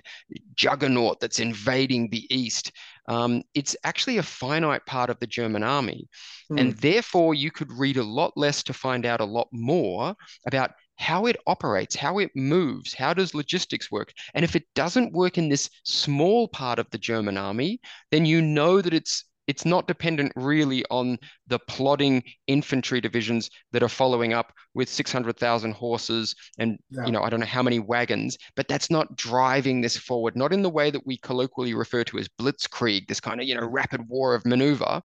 juggernaut 0.54 1.20
that's 1.20 1.40
invading 1.40 2.08
the 2.08 2.26
East 2.34 2.72
um, 3.08 3.42
it's 3.54 3.76
actually 3.84 4.18
a 4.18 4.22
finite 4.22 4.84
part 4.86 5.10
of 5.10 5.18
the 5.20 5.26
German 5.26 5.62
army. 5.62 6.08
Mm. 6.50 6.60
And 6.60 6.76
therefore, 6.76 7.34
you 7.34 7.50
could 7.50 7.72
read 7.72 7.96
a 7.96 8.04
lot 8.04 8.32
less 8.36 8.62
to 8.64 8.72
find 8.72 9.06
out 9.06 9.20
a 9.20 9.24
lot 9.24 9.48
more 9.52 10.14
about 10.46 10.72
how 10.96 11.24
it 11.24 11.36
operates, 11.46 11.96
how 11.96 12.18
it 12.18 12.30
moves, 12.36 12.92
how 12.92 13.14
does 13.14 13.34
logistics 13.34 13.90
work. 13.90 14.12
And 14.34 14.44
if 14.44 14.54
it 14.54 14.64
doesn't 14.74 15.14
work 15.14 15.38
in 15.38 15.48
this 15.48 15.70
small 15.84 16.46
part 16.46 16.78
of 16.78 16.90
the 16.90 16.98
German 16.98 17.38
army, 17.38 17.80
then 18.10 18.26
you 18.26 18.42
know 18.42 18.82
that 18.82 18.92
it's 18.92 19.24
it's 19.50 19.64
not 19.64 19.88
dependent 19.88 20.30
really 20.36 20.84
on 20.90 21.18
the 21.48 21.58
plodding 21.66 22.22
infantry 22.46 23.00
divisions 23.00 23.50
that 23.72 23.82
are 23.82 23.88
following 23.88 24.32
up 24.32 24.52
with 24.74 24.88
600,000 24.88 25.72
horses 25.72 26.36
and 26.58 26.78
yeah. 26.88 27.04
you 27.04 27.10
know 27.10 27.20
I 27.20 27.30
don't 27.30 27.40
know 27.40 27.46
how 27.46 27.64
many 27.64 27.80
wagons 27.80 28.38
but 28.54 28.68
that's 28.68 28.90
not 28.90 29.16
driving 29.16 29.80
this 29.80 29.96
forward 29.96 30.36
not 30.36 30.52
in 30.52 30.62
the 30.62 30.70
way 30.70 30.92
that 30.92 31.04
we 31.04 31.16
colloquially 31.16 31.74
refer 31.74 32.04
to 32.04 32.18
as 32.18 32.28
blitzkrieg 32.28 33.08
this 33.08 33.18
kind 33.18 33.40
of 33.40 33.46
you 33.48 33.56
know 33.56 33.66
rapid 33.66 34.08
war 34.08 34.36
of 34.36 34.46
maneuver 34.46 35.02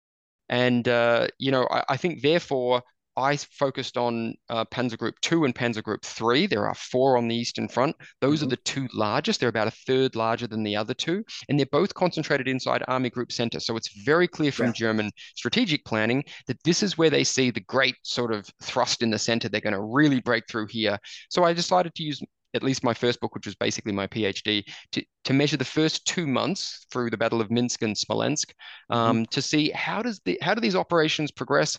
and 0.48 0.88
uh, 0.88 1.28
you 1.38 1.50
know 1.50 1.68
I, 1.70 1.84
I 1.90 1.96
think 1.98 2.22
therefore 2.22 2.82
I 3.16 3.36
focused 3.36 3.96
on 3.96 4.34
uh, 4.48 4.64
Panzer 4.66 4.96
Group 4.96 5.20
2 5.20 5.44
and 5.44 5.54
Panzer 5.54 5.82
Group 5.82 6.04
3. 6.04 6.46
There 6.46 6.66
are 6.66 6.74
four 6.74 7.16
on 7.16 7.28
the 7.28 7.34
Eastern 7.34 7.68
Front. 7.68 7.96
Those 8.20 8.38
mm-hmm. 8.38 8.46
are 8.46 8.50
the 8.50 8.56
two 8.58 8.88
largest. 8.94 9.40
They're 9.40 9.48
about 9.48 9.68
a 9.68 9.72
third 9.86 10.16
larger 10.16 10.46
than 10.46 10.62
the 10.62 10.76
other 10.76 10.94
two. 10.94 11.24
And 11.48 11.58
they're 11.58 11.66
both 11.70 11.94
concentrated 11.94 12.48
inside 12.48 12.82
Army 12.88 13.10
Group 13.10 13.32
Center. 13.32 13.60
So 13.60 13.76
it's 13.76 14.02
very 14.04 14.28
clear 14.28 14.52
from 14.52 14.66
yeah. 14.66 14.72
German 14.72 15.10
strategic 15.34 15.84
planning 15.84 16.24
that 16.46 16.62
this 16.64 16.82
is 16.82 16.96
where 16.96 17.10
they 17.10 17.24
see 17.24 17.50
the 17.50 17.60
great 17.60 17.96
sort 18.02 18.32
of 18.32 18.48
thrust 18.62 19.02
in 19.02 19.10
the 19.10 19.18
center. 19.18 19.48
They're 19.48 19.60
going 19.60 19.72
to 19.72 19.80
really 19.80 20.20
break 20.20 20.44
through 20.48 20.68
here. 20.68 20.98
So 21.28 21.44
I 21.44 21.52
decided 21.52 21.94
to 21.96 22.02
use 22.02 22.22
at 22.54 22.62
least 22.62 22.84
my 22.84 22.94
first 22.94 23.20
book, 23.20 23.34
which 23.34 23.46
was 23.46 23.54
basically 23.54 23.92
my 23.92 24.06
PhD, 24.06 24.64
to, 24.92 25.04
to 25.24 25.32
measure 25.32 25.56
the 25.56 25.64
first 25.64 26.04
two 26.06 26.26
months 26.26 26.86
through 26.92 27.10
the 27.10 27.16
Battle 27.16 27.40
of 27.40 27.50
Minsk 27.50 27.82
and 27.82 27.96
Smolensk 27.96 28.48
mm-hmm. 28.48 28.96
um, 28.96 29.16
mm-hmm. 29.18 29.24
to 29.30 29.42
see 29.42 29.70
how 29.70 30.02
does 30.02 30.20
the 30.24 30.38
how 30.42 30.54
do 30.54 30.60
these 30.60 30.76
operations 30.76 31.30
progress 31.30 31.78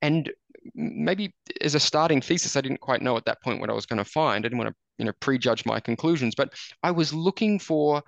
and 0.00 0.30
maybe 0.74 1.34
as 1.60 1.74
a 1.74 1.80
starting 1.80 2.20
thesis, 2.20 2.56
I 2.56 2.60
didn't 2.60 2.80
quite 2.80 3.02
know 3.02 3.16
at 3.16 3.24
that 3.26 3.42
point 3.42 3.60
what 3.60 3.70
I 3.70 3.74
was 3.74 3.86
going 3.86 3.98
to 3.98 4.04
find. 4.04 4.44
I 4.44 4.48
didn't 4.48 4.58
want 4.58 4.70
to, 4.70 4.76
you 4.98 5.04
know, 5.04 5.12
prejudge 5.20 5.64
my 5.66 5.80
conclusions, 5.80 6.34
but 6.34 6.52
I 6.82 6.90
was 6.90 7.12
looking 7.12 7.58
for 7.58 8.02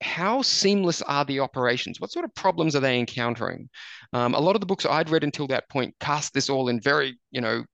how 0.00 0.42
seamless 0.42 1.02
are 1.02 1.24
the 1.24 1.40
operations? 1.40 2.00
What 2.00 2.12
sort 2.12 2.24
of 2.24 2.34
problems 2.34 2.76
are 2.76 2.80
they 2.80 2.98
encountering? 2.98 3.68
Um, 4.12 4.34
a 4.34 4.40
lot 4.40 4.54
of 4.54 4.60
the 4.60 4.66
books 4.66 4.86
I'd 4.86 5.10
read 5.10 5.24
until 5.24 5.46
that 5.48 5.68
point 5.68 5.94
cast 5.98 6.32
this 6.32 6.48
all 6.48 6.68
in 6.68 6.80
very, 6.80 7.18
you 7.30 7.40
know, 7.40 7.64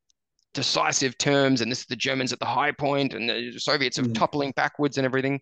decisive 0.55 1.19
terms, 1.19 1.61
and 1.61 1.71
this 1.71 1.81
is 1.81 1.87
the 1.87 1.97
Germans 1.97 2.33
at 2.33 2.39
the 2.39 2.47
high 2.47 2.73
point, 2.73 3.13
and 3.13 3.29
the 3.29 3.59
Soviets 3.59 3.99
are 3.99 4.05
mm. 4.05 4.15
toppling 4.15 4.53
backwards 4.57 4.97
and 4.97 5.05
everything. 5.05 5.41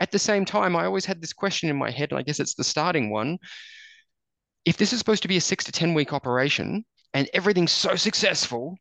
At 0.00 0.10
the 0.10 0.18
same 0.18 0.44
time, 0.44 0.74
I 0.74 0.86
always 0.86 1.04
had 1.04 1.22
this 1.22 1.32
question 1.32 1.68
in 1.70 1.76
my 1.76 1.90
head, 1.90 2.10
and 2.10 2.18
I 2.18 2.22
guess 2.22 2.40
it's 2.40 2.54
the 2.54 2.64
starting 2.64 3.10
one. 3.10 3.38
If 4.64 4.76
this 4.76 4.92
is 4.92 4.98
supposed 4.98 5.22
to 5.22 5.28
be 5.28 5.36
a 5.36 5.40
six 5.40 5.64
to 5.64 5.72
10 5.72 5.94
week 5.94 6.12
operation, 6.12 6.84
and 7.14 7.30
everything's 7.32 7.72
so 7.72 7.94
successful, 7.96 8.76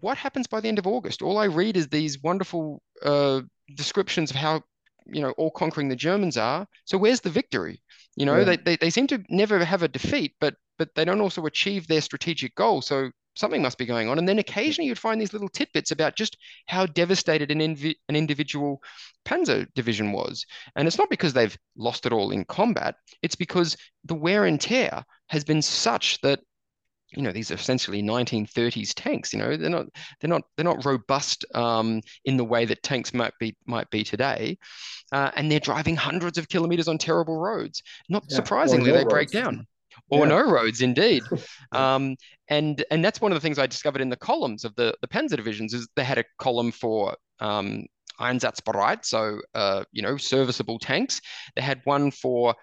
what 0.00 0.18
happens 0.18 0.46
by 0.46 0.60
the 0.60 0.68
end 0.68 0.78
of 0.78 0.86
August? 0.86 1.22
All 1.22 1.38
I 1.38 1.46
read 1.46 1.76
is 1.76 1.88
these 1.88 2.22
wonderful 2.22 2.82
uh, 3.02 3.40
descriptions 3.74 4.30
of 4.30 4.36
how 4.36 4.62
you 5.06 5.22
know 5.22 5.30
all 5.32 5.50
conquering 5.50 5.88
the 5.88 5.96
Germans 5.96 6.36
are. 6.36 6.66
So 6.84 6.98
where's 6.98 7.20
the 7.20 7.30
victory? 7.30 7.80
You 8.16 8.26
know, 8.26 8.36
yeah. 8.38 8.44
they, 8.44 8.56
they 8.56 8.76
they 8.76 8.90
seem 8.90 9.06
to 9.08 9.22
never 9.30 9.64
have 9.64 9.82
a 9.82 9.88
defeat, 9.88 10.34
but 10.40 10.56
but 10.78 10.94
they 10.94 11.04
don't 11.04 11.20
also 11.20 11.46
achieve 11.46 11.86
their 11.86 12.00
strategic 12.00 12.54
goal. 12.54 12.82
So 12.82 13.10
something 13.36 13.62
must 13.62 13.78
be 13.78 13.86
going 13.86 14.08
on. 14.08 14.18
And 14.18 14.28
then 14.28 14.38
occasionally 14.38 14.88
you'd 14.88 14.98
find 14.98 15.20
these 15.20 15.32
little 15.32 15.48
tidbits 15.48 15.90
about 15.90 16.16
just 16.16 16.36
how 16.66 16.86
devastated 16.86 17.50
an, 17.50 17.60
inv- 17.60 17.94
an 18.08 18.16
individual 18.16 18.82
panzer 19.26 19.66
division 19.74 20.12
was. 20.12 20.44
And 20.74 20.88
it's 20.88 20.98
not 20.98 21.10
because 21.10 21.34
they've 21.34 21.56
lost 21.76 22.06
it 22.06 22.12
all 22.12 22.30
in 22.30 22.44
combat, 22.46 22.96
it's 23.22 23.36
because 23.36 23.76
the 24.04 24.14
wear 24.14 24.46
and 24.46 24.60
tear 24.60 25.04
has 25.28 25.44
been 25.44 25.62
such 25.62 26.20
that 26.22 26.40
you 27.10 27.22
know 27.22 27.32
these 27.32 27.50
are 27.50 27.54
essentially 27.54 28.02
1930s 28.02 28.92
tanks 28.94 29.32
you 29.32 29.38
know 29.38 29.56
they're 29.56 29.70
not 29.70 29.86
they're 30.20 30.30
not 30.30 30.42
they're 30.56 30.64
not 30.64 30.84
robust 30.84 31.44
um, 31.54 32.00
in 32.24 32.36
the 32.36 32.44
way 32.44 32.64
that 32.64 32.82
tanks 32.82 33.14
might 33.14 33.32
be 33.38 33.56
might 33.66 33.88
be 33.90 34.02
today 34.02 34.58
uh, 35.12 35.30
and 35.36 35.50
they're 35.50 35.60
driving 35.60 35.96
hundreds 35.96 36.38
of 36.38 36.48
kilometers 36.48 36.88
on 36.88 36.98
terrible 36.98 37.36
roads 37.36 37.82
not 38.08 38.24
yeah. 38.28 38.36
surprisingly 38.36 38.90
no 38.90 38.96
they 38.96 39.04
roads. 39.04 39.12
break 39.12 39.30
down 39.30 39.66
or 40.10 40.26
yeah. 40.26 40.30
no 40.30 40.50
roads 40.50 40.80
indeed 40.80 41.22
um, 41.72 42.16
and 42.48 42.84
and 42.90 43.04
that's 43.04 43.20
one 43.20 43.32
of 43.32 43.36
the 43.36 43.40
things 43.40 43.58
i 43.58 43.66
discovered 43.66 44.00
in 44.00 44.08
the 44.08 44.16
columns 44.16 44.64
of 44.64 44.74
the 44.76 44.94
the 45.00 45.08
panzer 45.08 45.36
divisions 45.36 45.74
is 45.74 45.88
they 45.96 46.04
had 46.04 46.18
a 46.18 46.24
column 46.38 46.72
for 46.72 47.16
um, 47.40 47.84
Einsatzbereit, 48.18 49.04
so 49.04 49.40
uh, 49.54 49.84
you 49.92 50.00
know 50.00 50.16
serviceable 50.16 50.78
tanks. 50.78 51.20
They 51.54 51.60
had 51.60 51.82
one 51.84 52.10
for 52.10 52.54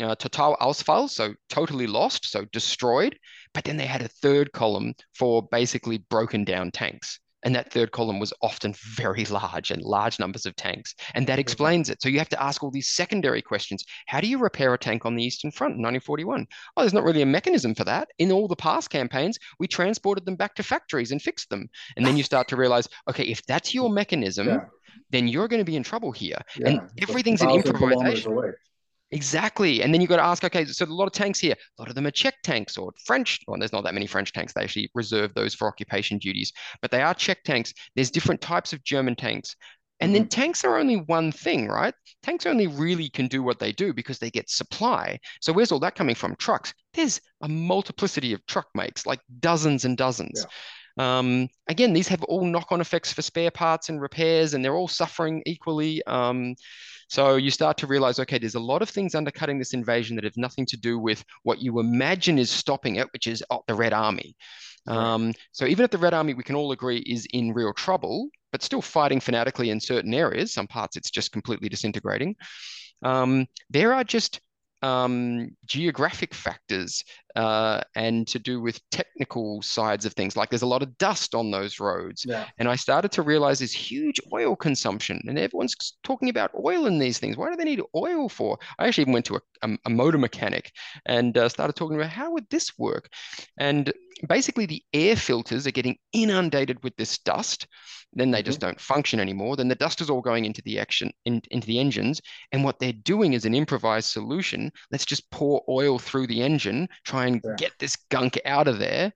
uh, 0.00 0.14
total 0.14 0.56
Ausfall, 0.60 1.08
so 1.08 1.34
totally 1.48 1.86
lost, 1.86 2.30
so 2.30 2.44
destroyed. 2.46 3.18
But 3.56 3.64
then 3.64 3.78
they 3.78 3.86
had 3.86 4.02
a 4.02 4.08
third 4.08 4.52
column 4.52 4.92
for 5.14 5.48
basically 5.50 5.96
broken 6.10 6.44
down 6.44 6.70
tanks. 6.70 7.18
And 7.42 7.54
that 7.54 7.72
third 7.72 7.90
column 7.90 8.18
was 8.18 8.34
often 8.42 8.74
very 8.96 9.24
large 9.24 9.70
and 9.70 9.80
large 9.80 10.18
numbers 10.18 10.44
of 10.44 10.54
tanks. 10.56 10.94
And 11.14 11.26
that 11.26 11.34
mm-hmm. 11.34 11.40
explains 11.40 11.88
it. 11.88 12.02
So 12.02 12.10
you 12.10 12.18
have 12.18 12.28
to 12.28 12.42
ask 12.42 12.62
all 12.62 12.70
these 12.70 12.88
secondary 12.88 13.40
questions. 13.40 13.82
How 14.08 14.20
do 14.20 14.26
you 14.26 14.36
repair 14.36 14.74
a 14.74 14.78
tank 14.78 15.06
on 15.06 15.14
the 15.14 15.24
Eastern 15.24 15.50
Front 15.50 15.70
in 15.70 15.82
1941? 15.82 16.46
Oh, 16.76 16.82
there's 16.82 16.92
not 16.92 17.04
really 17.04 17.22
a 17.22 17.26
mechanism 17.26 17.74
for 17.74 17.84
that. 17.84 18.08
In 18.18 18.30
all 18.30 18.46
the 18.46 18.56
past 18.56 18.90
campaigns, 18.90 19.38
we 19.58 19.66
transported 19.66 20.26
them 20.26 20.36
back 20.36 20.54
to 20.56 20.62
factories 20.62 21.10
and 21.10 21.22
fixed 21.22 21.48
them. 21.48 21.70
And 21.96 22.04
then 22.04 22.18
you 22.18 22.22
start 22.30 22.48
to 22.48 22.56
realize, 22.56 22.90
okay, 23.08 23.24
if 23.24 23.42
that's 23.46 23.72
your 23.72 23.88
mechanism, 23.88 24.48
yeah. 24.48 24.64
then 25.08 25.28
you're 25.28 25.48
going 25.48 25.62
to 25.62 25.64
be 25.64 25.76
in 25.76 25.82
trouble 25.82 26.12
here. 26.12 26.42
Yeah. 26.58 26.68
And 26.68 26.80
everything's 27.00 27.40
an 27.40 27.52
improvisation. 27.52 28.52
Exactly. 29.12 29.82
And 29.82 29.94
then 29.94 30.00
you've 30.00 30.10
got 30.10 30.16
to 30.16 30.24
ask, 30.24 30.42
okay, 30.42 30.64
so 30.64 30.84
a 30.84 30.86
lot 30.86 31.06
of 31.06 31.12
tanks 31.12 31.38
here, 31.38 31.54
a 31.78 31.82
lot 31.82 31.88
of 31.88 31.94
them 31.94 32.06
are 32.06 32.10
Czech 32.10 32.34
tanks 32.42 32.76
or 32.76 32.92
French. 33.04 33.40
Well, 33.46 33.58
there's 33.58 33.72
not 33.72 33.84
that 33.84 33.94
many 33.94 34.06
French 34.06 34.32
tanks. 34.32 34.52
They 34.52 34.62
actually 34.62 34.90
reserve 34.94 35.32
those 35.34 35.54
for 35.54 35.68
occupation 35.68 36.18
duties, 36.18 36.52
but 36.82 36.90
they 36.90 37.02
are 37.02 37.14
Czech 37.14 37.44
tanks. 37.44 37.72
There's 37.94 38.10
different 38.10 38.40
types 38.40 38.72
of 38.72 38.82
German 38.82 39.14
tanks. 39.14 39.54
And 40.00 40.14
then 40.14 40.22
mm-hmm. 40.22 40.40
tanks 40.40 40.64
are 40.64 40.76
only 40.76 40.96
one 40.96 41.32
thing, 41.32 41.68
right? 41.68 41.94
Tanks 42.22 42.44
only 42.44 42.66
really 42.66 43.08
can 43.08 43.28
do 43.28 43.42
what 43.42 43.58
they 43.58 43.72
do 43.72 43.94
because 43.94 44.18
they 44.18 44.28
get 44.28 44.50
supply. 44.50 45.18
So 45.40 45.52
where's 45.52 45.72
all 45.72 45.80
that 45.80 45.94
coming 45.94 46.14
from? 46.14 46.36
Trucks. 46.36 46.74
There's 46.92 47.20
a 47.42 47.48
multiplicity 47.48 48.34
of 48.34 48.44
truck 48.46 48.66
makes, 48.74 49.06
like 49.06 49.20
dozens 49.40 49.86
and 49.86 49.96
dozens. 49.96 50.44
Yeah. 50.98 51.18
Um, 51.18 51.48
again, 51.68 51.92
these 51.92 52.08
have 52.08 52.22
all 52.24 52.44
knock-on 52.44 52.80
effects 52.80 53.12
for 53.12 53.22
spare 53.22 53.50
parts 53.50 53.88
and 53.88 54.00
repairs, 54.00 54.52
and 54.52 54.64
they're 54.64 54.74
all 54.74 54.88
suffering 54.88 55.42
equally. 55.46 56.02
Um, 56.06 56.56
so 57.08 57.36
you 57.36 57.50
start 57.50 57.76
to 57.78 57.86
realize, 57.86 58.18
okay, 58.18 58.38
there's 58.38 58.54
a 58.54 58.60
lot 58.60 58.82
of 58.82 58.88
things 58.88 59.14
undercutting 59.14 59.58
this 59.58 59.74
invasion 59.74 60.16
that 60.16 60.24
have 60.24 60.36
nothing 60.36 60.66
to 60.66 60.76
do 60.76 60.98
with 60.98 61.24
what 61.42 61.60
you 61.60 61.78
imagine 61.78 62.38
is 62.38 62.50
stopping 62.50 62.96
it, 62.96 63.08
which 63.12 63.26
is 63.26 63.44
oh, 63.50 63.62
the 63.66 63.74
Red 63.74 63.92
Army. 63.92 64.34
Um, 64.88 65.32
so 65.52 65.66
even 65.66 65.84
if 65.84 65.90
the 65.90 65.98
Red 65.98 66.14
Army, 66.14 66.34
we 66.34 66.42
can 66.42 66.56
all 66.56 66.72
agree, 66.72 66.98
is 66.98 67.26
in 67.32 67.52
real 67.52 67.72
trouble, 67.72 68.28
but 68.52 68.62
still 68.62 68.82
fighting 68.82 69.20
fanatically 69.20 69.70
in 69.70 69.80
certain 69.80 70.14
areas, 70.14 70.52
some 70.52 70.66
parts 70.66 70.96
it's 70.96 71.10
just 71.10 71.32
completely 71.32 71.68
disintegrating. 71.68 72.36
Um, 73.02 73.46
there 73.70 73.92
are 73.92 74.04
just 74.04 74.40
um, 74.86 75.50
geographic 75.64 76.32
factors 76.32 77.02
uh, 77.34 77.80
and 77.96 78.26
to 78.28 78.38
do 78.38 78.60
with 78.60 78.80
technical 78.90 79.60
sides 79.60 80.06
of 80.06 80.12
things. 80.12 80.36
Like 80.36 80.48
there's 80.48 80.62
a 80.62 80.66
lot 80.74 80.82
of 80.82 80.96
dust 80.98 81.34
on 81.34 81.50
those 81.50 81.80
roads. 81.80 82.24
Yeah. 82.24 82.46
And 82.58 82.68
I 82.68 82.76
started 82.76 83.10
to 83.12 83.22
realize 83.22 83.58
this 83.58 83.72
huge 83.72 84.20
oil 84.32 84.54
consumption. 84.54 85.20
And 85.26 85.38
everyone's 85.38 85.74
talking 86.04 86.28
about 86.28 86.52
oil 86.64 86.86
in 86.86 87.00
these 87.00 87.18
things. 87.18 87.36
Why 87.36 87.50
do 87.50 87.56
they 87.56 87.64
need 87.64 87.82
oil 87.96 88.28
for? 88.28 88.58
I 88.78 88.86
actually 88.86 89.02
even 89.02 89.14
went 89.14 89.26
to 89.26 89.36
a, 89.36 89.40
a, 89.62 89.78
a 89.86 89.90
motor 89.90 90.18
mechanic 90.18 90.70
and 91.04 91.36
uh, 91.36 91.48
started 91.48 91.74
talking 91.74 91.96
about 91.96 92.10
how 92.10 92.32
would 92.32 92.48
this 92.48 92.78
work? 92.78 93.08
And 93.58 93.92
basically, 94.28 94.66
the 94.66 94.84
air 94.92 95.16
filters 95.16 95.66
are 95.66 95.72
getting 95.72 95.96
inundated 96.12 96.82
with 96.84 96.96
this 96.96 97.18
dust 97.18 97.66
then 98.16 98.30
they 98.30 98.42
just 98.42 98.60
mm-hmm. 98.60 98.68
don't 98.68 98.80
function 98.80 99.20
anymore. 99.20 99.56
Then 99.56 99.68
the 99.68 99.74
dust 99.74 100.00
is 100.00 100.10
all 100.10 100.20
going 100.20 100.44
into 100.44 100.62
the 100.62 100.78
action 100.78 101.12
in, 101.24 101.42
into 101.50 101.66
the 101.66 101.78
engines, 101.78 102.20
and 102.52 102.64
what 102.64 102.78
they're 102.78 102.92
doing 102.92 103.34
is 103.34 103.44
an 103.44 103.54
improvised 103.54 104.10
solution. 104.10 104.72
Let's 104.90 105.04
just 105.04 105.30
pour 105.30 105.62
oil 105.68 105.98
through 105.98 106.26
the 106.26 106.42
engine, 106.42 106.88
try 107.04 107.26
and 107.26 107.40
yeah. 107.44 107.54
get 107.56 107.72
this 107.78 107.96
gunk 108.10 108.40
out 108.44 108.68
of 108.68 108.78
there. 108.78 109.12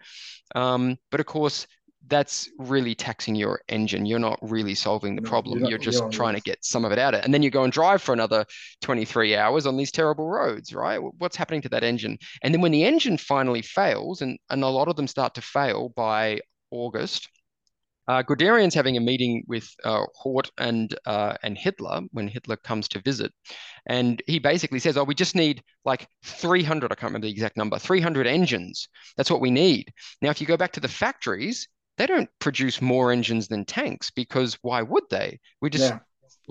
Um, 0.55 0.99
but 1.11 1.21
of 1.21 1.27
course, 1.27 1.67
that's 2.09 2.51
really 2.59 2.95
taxing 2.95 3.35
your 3.35 3.61
engine. 3.69 4.07
You're 4.07 4.19
not 4.19 4.39
really 4.43 4.75
solving 4.75 5.17
the 5.17 5.23
problem. 5.23 5.61
You're, 5.61 5.71
you're 5.71 5.79
just 5.79 6.01
you're 6.01 6.11
trying 6.11 6.35
to 6.35 6.41
get 6.41 6.65
some 6.65 6.85
of 6.85 6.93
it 6.93 6.99
out 6.99 7.15
of 7.15 7.21
it. 7.21 7.25
And 7.25 7.33
then 7.33 7.43
you 7.43 7.51
go 7.51 7.65
and 7.65 7.73
drive 7.73 8.03
for 8.03 8.13
another 8.13 8.45
23 8.81 9.37
hours 9.37 9.67
on 9.67 9.77
these 9.77 9.93
terrible 9.93 10.29
roads, 10.29 10.75
right? 10.75 10.99
What's 11.19 11.37
happening 11.37 11.63
to 11.63 11.69
that 11.71 11.85
engine? 11.85 12.19
And 12.43 12.55
then 12.55 12.61
when 12.61 12.73
the 12.73 12.85
engine 12.85 13.17
finally 13.17 13.63
fails, 13.63 14.23
and, 14.23 14.39
and 14.49 14.65
a 14.65 14.69
lot 14.69 14.89
of 14.89 14.97
them 14.97 15.07
start 15.07 15.35
to 15.35 15.43
fail 15.43 15.91
by 15.91 16.41
August, 16.71 17.29
uh, 18.09 18.23
Guderian's 18.23 18.75
having 18.75 18.97
a 18.97 19.01
meeting 19.01 19.45
with 19.47 19.69
uh, 19.85 20.05
Hoth 20.15 20.51
and 20.59 20.95
uh, 21.07 21.37
and 21.43 21.57
Hitler 21.57 22.01
when 22.13 22.29
Hitler 22.29 22.57
comes 22.57 22.89
to 22.89 23.01
visit, 23.01 23.33
and 23.87 24.23
he 24.27 24.39
basically 24.39 24.79
says, 24.79 24.97
"Oh, 24.97 25.05
we 25.05 25.15
just 25.15 25.35
need 25.35 25.63
like 25.85 26.09
300. 26.25 26.91
I 26.91 26.95
can't 26.95 27.11
remember 27.11 27.27
the 27.27 27.33
exact 27.33 27.57
number. 27.57 27.79
300 27.79 28.27
engines. 28.27 28.89
That's 29.17 29.31
what 29.31 29.41
we 29.41 29.51
need." 29.51 29.93
Now, 30.23 30.31
if 30.31 30.41
you 30.41 30.47
go 30.47 30.57
back 30.57 30.73
to 30.73 30.81
the 30.81 30.89
factories, 30.89 31.69
they 31.99 32.07
don't 32.07 32.29
produce 32.39 32.81
more 32.81 33.13
engines 33.13 33.49
than 33.49 33.65
tanks 33.65 34.11
because 34.11 34.59
why 34.63 34.83
would 34.83 35.05
they? 35.11 35.39
We 35.61 35.71
just 35.71 35.95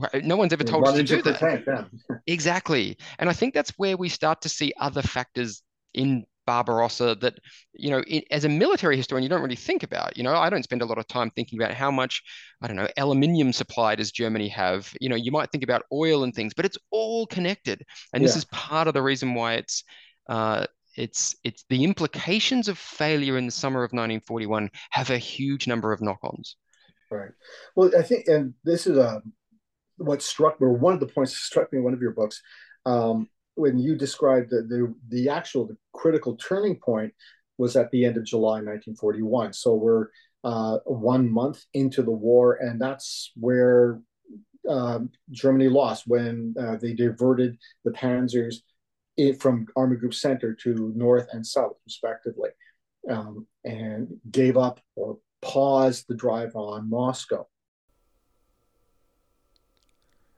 yeah. 0.03 0.21
no 0.21 0.37
one's 0.37 0.53
ever 0.53 0.63
told 0.63 0.87
us 0.87 0.95
to 0.95 1.03
do 1.03 1.21
that. 1.23 1.39
Tank, 1.39 1.65
yeah. 1.67 1.85
exactly, 2.27 2.97
and 3.17 3.29
I 3.29 3.33
think 3.33 3.53
that's 3.53 3.71
where 3.77 3.97
we 3.97 4.09
start 4.09 4.41
to 4.43 4.49
see 4.49 4.73
other 4.79 5.01
factors 5.01 5.61
in 5.93 6.25
Barbarossa 6.49 7.15
that, 7.21 7.35
you 7.73 7.91
know, 7.91 8.01
it, 8.07 8.23
as 8.31 8.43
a 8.43 8.49
military 8.49 8.97
historian, 8.97 9.21
you 9.21 9.29
don't 9.29 9.43
really 9.43 9.55
think 9.55 9.83
about. 9.83 10.17
You 10.17 10.23
know, 10.23 10.33
I 10.33 10.49
don't 10.49 10.63
spend 10.63 10.81
a 10.81 10.85
lot 10.85 10.97
of 10.97 11.07
time 11.07 11.29
thinking 11.29 11.61
about 11.61 11.75
how 11.75 11.91
much, 11.91 12.23
I 12.59 12.65
don't 12.65 12.75
know, 12.75 12.87
aluminium 12.97 13.53
supply 13.53 13.93
does 13.93 14.11
Germany 14.11 14.47
have. 14.47 14.91
You 14.99 15.09
know, 15.09 15.15
you 15.15 15.31
might 15.31 15.51
think 15.51 15.63
about 15.63 15.83
oil 15.93 16.23
and 16.23 16.33
things, 16.33 16.55
but 16.55 16.65
it's 16.65 16.77
all 16.89 17.27
connected. 17.27 17.83
And 18.13 18.25
this 18.25 18.35
is 18.35 18.45
part 18.45 18.87
of 18.87 18.95
the 18.95 19.03
reason 19.03 19.35
why 19.35 19.53
it's, 19.61 19.83
uh, 20.27 20.65
it's 20.95 21.35
it's 21.43 21.65
the 21.69 21.83
implications 21.83 22.67
of 22.67 22.79
failure 22.79 23.37
in 23.37 23.45
the 23.45 23.51
summer 23.51 23.83
of 23.83 23.91
1941 23.91 24.71
have 24.89 25.11
a 25.11 25.19
huge 25.19 25.67
number 25.67 25.93
of 25.93 26.01
knock-ons. 26.01 26.55
Right. 27.11 27.29
Well, 27.75 27.91
I 27.95 28.01
think, 28.01 28.27
and 28.27 28.55
this 28.63 28.87
is 28.87 28.97
a 28.97 29.17
um, 29.17 29.33
what 29.97 30.23
struck 30.23 30.59
me, 30.59 30.65
or 30.65 30.73
one 30.73 30.95
of 30.95 30.99
the 30.99 31.13
points 31.15 31.31
that 31.33 31.37
struck 31.37 31.71
me 31.71 31.77
in 31.77 31.83
one 31.83 31.93
of 31.93 32.01
your 32.01 32.13
books. 32.13 32.41
Um, 32.87 33.29
when 33.59 33.77
you 33.77 33.95
described 33.95 34.49
the, 34.49 34.61
the, 34.61 34.93
the 35.09 35.29
actual 35.29 35.67
the 35.67 35.77
critical 35.93 36.35
turning 36.37 36.77
point 36.77 37.13
was 37.57 37.75
at 37.75 37.91
the 37.91 38.05
end 38.05 38.15
of 38.15 38.23
July 38.23 38.61
1941. 38.61 39.51
So 39.51 39.75
we're 39.75 40.07
uh, 40.45 40.77
one 40.85 41.29
month 41.29 41.65
into 41.73 42.01
the 42.01 42.11
war, 42.11 42.55
and 42.61 42.81
that's 42.81 43.31
where 43.35 43.99
uh, 44.67 44.99
Germany 45.31 45.67
lost 45.67 46.05
when 46.07 46.55
uh, 46.57 46.77
they 46.77 46.93
diverted 46.93 47.57
the 47.83 47.91
panzers 47.91 48.55
from 49.39 49.67
Army 49.75 49.97
Group 49.97 50.13
Center 50.13 50.53
to 50.63 50.93
North 50.95 51.27
and 51.33 51.45
South, 51.45 51.75
respectively, 51.85 52.51
um, 53.09 53.45
and 53.65 54.07
gave 54.31 54.55
up 54.55 54.79
or 54.95 55.17
paused 55.41 56.05
the 56.07 56.15
drive 56.15 56.55
on 56.55 56.89
Moscow. 56.89 57.45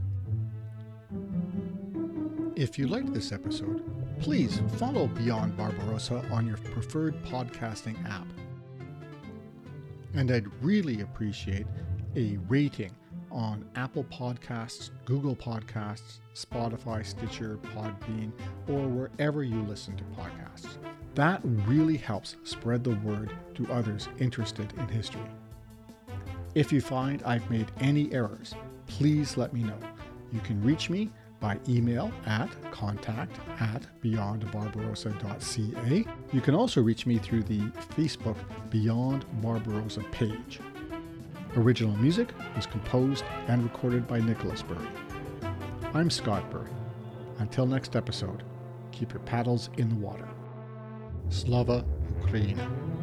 If 2.56 2.78
you 2.78 2.86
liked 2.86 3.12
this 3.12 3.32
episode, 3.32 3.82
please 4.20 4.60
follow 4.76 5.08
Beyond 5.08 5.56
Barbarossa 5.56 6.24
on 6.30 6.46
your 6.46 6.56
preferred 6.58 7.20
podcasting 7.24 7.96
app. 8.08 8.26
And 10.14 10.30
I'd 10.30 10.46
really 10.62 11.00
appreciate 11.00 11.66
a 12.14 12.38
rating 12.48 12.92
on 13.32 13.68
Apple 13.74 14.04
Podcasts, 14.04 14.90
Google 15.04 15.34
Podcasts, 15.34 16.20
Spotify, 16.34 17.04
Stitcher, 17.04 17.58
Podbean, 17.74 18.30
or 18.68 18.86
wherever 18.86 19.42
you 19.42 19.60
listen 19.62 19.96
to 19.96 20.04
podcasts. 20.04 20.76
That 21.16 21.40
really 21.42 21.96
helps 21.96 22.36
spread 22.44 22.84
the 22.84 22.94
word 22.96 23.32
to 23.54 23.66
others 23.72 24.08
interested 24.20 24.72
in 24.78 24.86
history. 24.86 25.28
If 26.54 26.72
you 26.72 26.80
find 26.80 27.20
I've 27.24 27.50
made 27.50 27.70
any 27.80 28.12
errors, 28.12 28.54
please 28.86 29.36
let 29.36 29.52
me 29.52 29.64
know. 29.64 29.76
You 30.32 30.38
can 30.40 30.62
reach 30.62 30.88
me 30.88 31.10
by 31.40 31.58
email 31.68 32.12
at 32.26 32.48
contact 32.70 33.36
at 33.60 33.82
beyondbarbarossa.ca. 34.02 36.06
You 36.32 36.40
can 36.40 36.54
also 36.54 36.80
reach 36.80 37.06
me 37.06 37.18
through 37.18 37.42
the 37.42 37.58
Facebook 37.96 38.36
Beyond 38.70 39.24
Barbarossa 39.42 40.04
page. 40.12 40.60
Original 41.56 41.96
music 41.96 42.28
was 42.54 42.66
composed 42.66 43.24
and 43.48 43.64
recorded 43.64 44.06
by 44.06 44.20
Nicholas 44.20 44.62
Bury. 44.62 44.86
I'm 45.92 46.08
Scott 46.08 46.48
Bury. 46.52 46.70
Until 47.38 47.66
next 47.66 47.96
episode, 47.96 48.44
keep 48.92 49.12
your 49.12 49.22
paddles 49.22 49.70
in 49.76 49.88
the 49.88 49.96
water. 49.96 50.28
Slava 51.30 51.84
Ukraina. 52.22 52.93